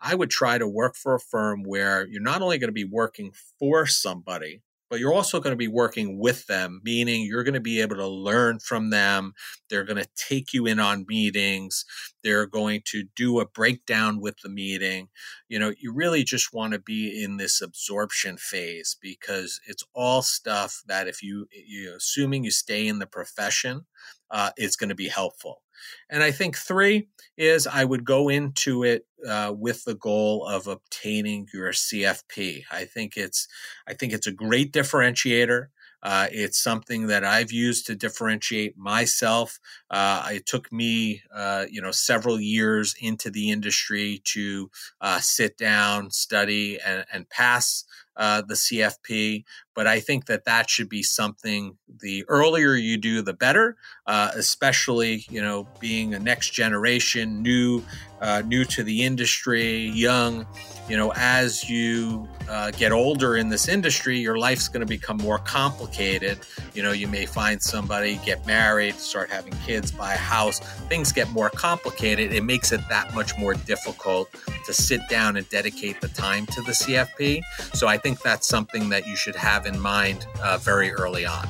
I 0.00 0.14
would 0.14 0.30
try 0.30 0.58
to 0.58 0.68
work 0.68 0.96
for 0.96 1.14
a 1.14 1.20
firm 1.20 1.62
where 1.62 2.06
you're 2.06 2.22
not 2.22 2.42
only 2.42 2.58
going 2.58 2.68
to 2.68 2.72
be 2.72 2.84
working 2.84 3.32
for 3.58 3.86
somebody, 3.86 4.62
but 4.94 5.00
you're 5.00 5.12
also 5.12 5.40
going 5.40 5.50
to 5.50 5.56
be 5.56 5.66
working 5.66 6.20
with 6.20 6.46
them, 6.46 6.80
meaning 6.84 7.22
you're 7.22 7.42
going 7.42 7.54
to 7.54 7.58
be 7.58 7.80
able 7.80 7.96
to 7.96 8.06
learn 8.06 8.60
from 8.60 8.90
them. 8.90 9.32
They're 9.68 9.82
going 9.82 10.00
to 10.00 10.08
take 10.14 10.54
you 10.54 10.66
in 10.66 10.78
on 10.78 11.04
meetings. 11.08 11.84
They're 12.22 12.46
going 12.46 12.82
to 12.84 13.02
do 13.16 13.40
a 13.40 13.44
breakdown 13.44 14.20
with 14.20 14.36
the 14.44 14.48
meeting. 14.48 15.08
You 15.48 15.58
know, 15.58 15.72
you 15.80 15.92
really 15.92 16.22
just 16.22 16.54
want 16.54 16.74
to 16.74 16.78
be 16.78 17.24
in 17.24 17.38
this 17.38 17.60
absorption 17.60 18.36
phase 18.36 18.96
because 19.02 19.60
it's 19.66 19.82
all 19.96 20.22
stuff 20.22 20.84
that 20.86 21.08
if 21.08 21.24
you, 21.24 21.48
you 21.50 21.92
assuming 21.96 22.44
you 22.44 22.52
stay 22.52 22.86
in 22.86 23.00
the 23.00 23.06
profession, 23.08 23.86
uh, 24.30 24.52
is 24.56 24.76
going 24.76 24.90
to 24.90 24.94
be 24.94 25.08
helpful. 25.08 25.63
And 26.10 26.22
I 26.22 26.30
think 26.30 26.56
three 26.56 27.08
is 27.36 27.66
I 27.66 27.84
would 27.84 28.04
go 28.04 28.28
into 28.28 28.84
it 28.84 29.06
uh, 29.26 29.52
with 29.56 29.84
the 29.84 29.94
goal 29.94 30.46
of 30.46 30.66
obtaining 30.66 31.48
your 31.52 31.72
CFP. 31.72 32.62
I 32.70 32.84
think 32.84 33.16
it's 33.16 33.48
I 33.86 33.94
think 33.94 34.12
it's 34.12 34.26
a 34.26 34.32
great 34.32 34.72
differentiator. 34.72 35.68
Uh, 36.04 36.28
it's 36.30 36.62
something 36.62 37.06
that 37.06 37.24
I've 37.24 37.50
used 37.50 37.86
to 37.86 37.96
differentiate 37.96 38.76
myself. 38.76 39.58
Uh, 39.90 40.28
it 40.32 40.44
took 40.44 40.70
me, 40.70 41.22
uh, 41.34 41.64
you 41.70 41.80
know, 41.80 41.92
several 41.92 42.38
years 42.38 42.94
into 43.00 43.30
the 43.30 43.50
industry 43.50 44.20
to 44.24 44.70
uh, 45.00 45.18
sit 45.20 45.56
down, 45.56 46.10
study, 46.10 46.78
and, 46.86 47.06
and 47.10 47.28
pass 47.30 47.84
uh, 48.16 48.42
the 48.42 48.54
CFP. 48.54 49.44
But 49.74 49.86
I 49.86 50.00
think 50.00 50.26
that 50.26 50.44
that 50.44 50.70
should 50.70 50.88
be 50.88 51.02
something. 51.02 51.76
The 52.00 52.24
earlier 52.28 52.74
you 52.74 52.96
do, 52.96 53.22
the 53.22 53.32
better. 53.32 53.76
Uh, 54.06 54.30
especially, 54.34 55.24
you 55.30 55.42
know, 55.42 55.66
being 55.80 56.14
a 56.14 56.18
next 56.18 56.50
generation, 56.50 57.42
new, 57.42 57.82
uh, 58.20 58.42
new 58.46 58.64
to 58.64 58.82
the 58.82 59.02
industry, 59.04 59.86
young. 59.88 60.46
You 60.88 60.98
know, 60.98 61.12
as 61.16 61.68
you 61.68 62.28
uh, 62.48 62.70
get 62.72 62.92
older 62.92 63.36
in 63.36 63.48
this 63.48 63.68
industry, 63.68 64.18
your 64.18 64.38
life's 64.38 64.68
going 64.68 64.80
to 64.80 64.86
become 64.86 65.16
more 65.16 65.38
complicated. 65.38 66.38
You 66.74 66.82
know, 66.82 66.92
you 66.92 67.08
may 67.08 67.24
find 67.26 67.62
somebody, 67.62 68.20
get 68.24 68.46
married, 68.46 68.94
start 68.96 69.30
having 69.30 69.54
kids, 69.64 69.90
buy 69.90 70.14
a 70.14 70.18
house. 70.18 70.60
Things 70.88 71.10
get 71.10 71.30
more 71.30 71.48
complicated. 71.48 72.32
It 72.32 72.44
makes 72.44 72.70
it 72.72 72.80
that 72.90 73.14
much 73.14 73.36
more 73.38 73.54
difficult 73.54 74.30
to 74.66 74.72
sit 74.72 75.00
down 75.08 75.36
and 75.36 75.48
dedicate 75.48 76.00
the 76.00 76.08
time 76.08 76.46
to 76.46 76.60
the 76.62 76.72
CFP. 76.72 77.40
So 77.72 77.86
I 77.86 77.96
think 78.04 78.20
that's 78.20 78.46
something 78.46 78.90
that 78.90 79.06
you 79.06 79.16
should 79.16 79.34
have 79.34 79.64
in 79.64 79.80
mind 79.80 80.26
uh, 80.42 80.58
very 80.58 80.92
early 80.92 81.24
on. 81.24 81.48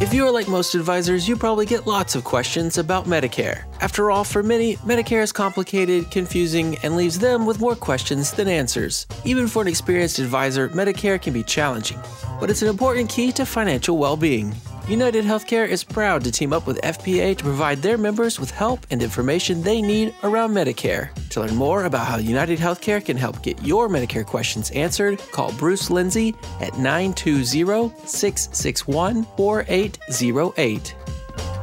If 0.00 0.14
you 0.14 0.24
are 0.24 0.30
like 0.30 0.46
most 0.46 0.76
advisors, 0.76 1.28
you 1.28 1.36
probably 1.36 1.66
get 1.66 1.88
lots 1.88 2.14
of 2.14 2.22
questions 2.22 2.78
about 2.78 3.06
Medicare. 3.06 3.64
After 3.80 4.12
all, 4.12 4.22
for 4.22 4.44
many, 4.44 4.76
Medicare 4.76 5.22
is 5.22 5.32
complicated, 5.32 6.12
confusing, 6.12 6.78
and 6.84 6.96
leaves 6.96 7.18
them 7.18 7.46
with 7.46 7.60
more 7.60 7.74
questions 7.74 8.30
than 8.30 8.46
answers. 8.46 9.08
Even 9.24 9.48
for 9.48 9.60
an 9.60 9.68
experienced 9.68 10.20
advisor, 10.20 10.68
Medicare 10.68 11.20
can 11.20 11.32
be 11.32 11.42
challenging, 11.42 11.98
but 12.38 12.48
it's 12.48 12.62
an 12.62 12.68
important 12.68 13.10
key 13.10 13.32
to 13.32 13.44
financial 13.44 13.98
well 13.98 14.16
being. 14.16 14.54
United 14.90 15.24
Healthcare 15.24 15.68
is 15.68 15.84
proud 15.84 16.24
to 16.24 16.32
team 16.32 16.52
up 16.52 16.66
with 16.66 16.80
FPA 16.80 17.38
to 17.38 17.44
provide 17.44 17.80
their 17.80 17.96
members 17.96 18.40
with 18.40 18.50
help 18.50 18.84
and 18.90 19.00
information 19.00 19.62
they 19.62 19.80
need 19.80 20.12
around 20.24 20.50
Medicare. 20.50 21.10
To 21.28 21.40
learn 21.42 21.54
more 21.54 21.84
about 21.84 22.08
how 22.08 22.16
United 22.16 22.58
Healthcare 22.58 23.02
can 23.02 23.16
help 23.16 23.40
get 23.44 23.64
your 23.64 23.88
Medicare 23.88 24.26
questions 24.26 24.72
answered, 24.72 25.20
call 25.30 25.52
Bruce 25.52 25.90
Lindsay 25.90 26.34
at 26.60 26.76
920 26.76 27.94
661 28.04 29.24
4808. 29.36 30.94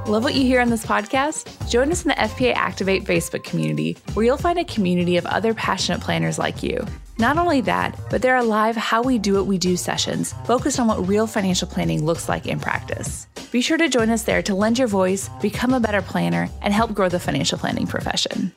Love 0.08 0.24
what 0.24 0.36
you 0.36 0.43
hear 0.43 0.62
on 0.62 0.70
this 0.70 0.86
podcast? 0.86 1.68
Join 1.68 1.91
us 1.91 2.05
in 2.05 2.08
the 2.08 2.16
FPA 2.16 2.53
Activate 2.53 3.03
Facebook 3.03 3.43
community, 3.43 3.97
where 4.14 4.26
you'll 4.26 4.38
find 4.38 4.58
a 4.58 4.64
community 4.64 5.18
of 5.18 5.26
other 5.26 5.53
passionate 5.53 5.99
planners 5.99 6.39
like 6.39 6.64
you. 6.64 6.86
Not 7.20 7.38
only 7.38 7.60
that, 7.60 7.99
but 8.10 8.22
there 8.22 8.34
are 8.34 8.41
live 8.41 8.78
How 8.78 9.03
We 9.03 9.18
Do 9.18 9.34
What 9.34 9.47
We 9.47 9.58
Do 9.58 9.76
sessions 9.76 10.34
focused 10.45 10.80
on 10.80 10.88
what 10.88 11.05
real 11.10 11.28
financial 11.28 11.68
planning 11.68 12.05
looks 12.05 12.30
like 12.30 12.45
in 12.45 12.58
practice. 12.58 13.28
Be 13.51 13.60
sure 13.60 13.78
to 13.78 13.89
join 13.89 14.10
us 14.10 14.24
there 14.24 14.41
to 14.43 14.55
lend 14.55 14.80
your 14.80 14.88
voice, 14.88 15.30
become 15.41 15.74
a 15.74 15.80
better 15.82 16.01
planner, 16.01 16.47
and 16.62 16.74
help 16.74 16.93
grow 16.93 17.10
the 17.10 17.20
financial 17.20 17.58
planning 17.58 17.86
profession. 17.86 18.53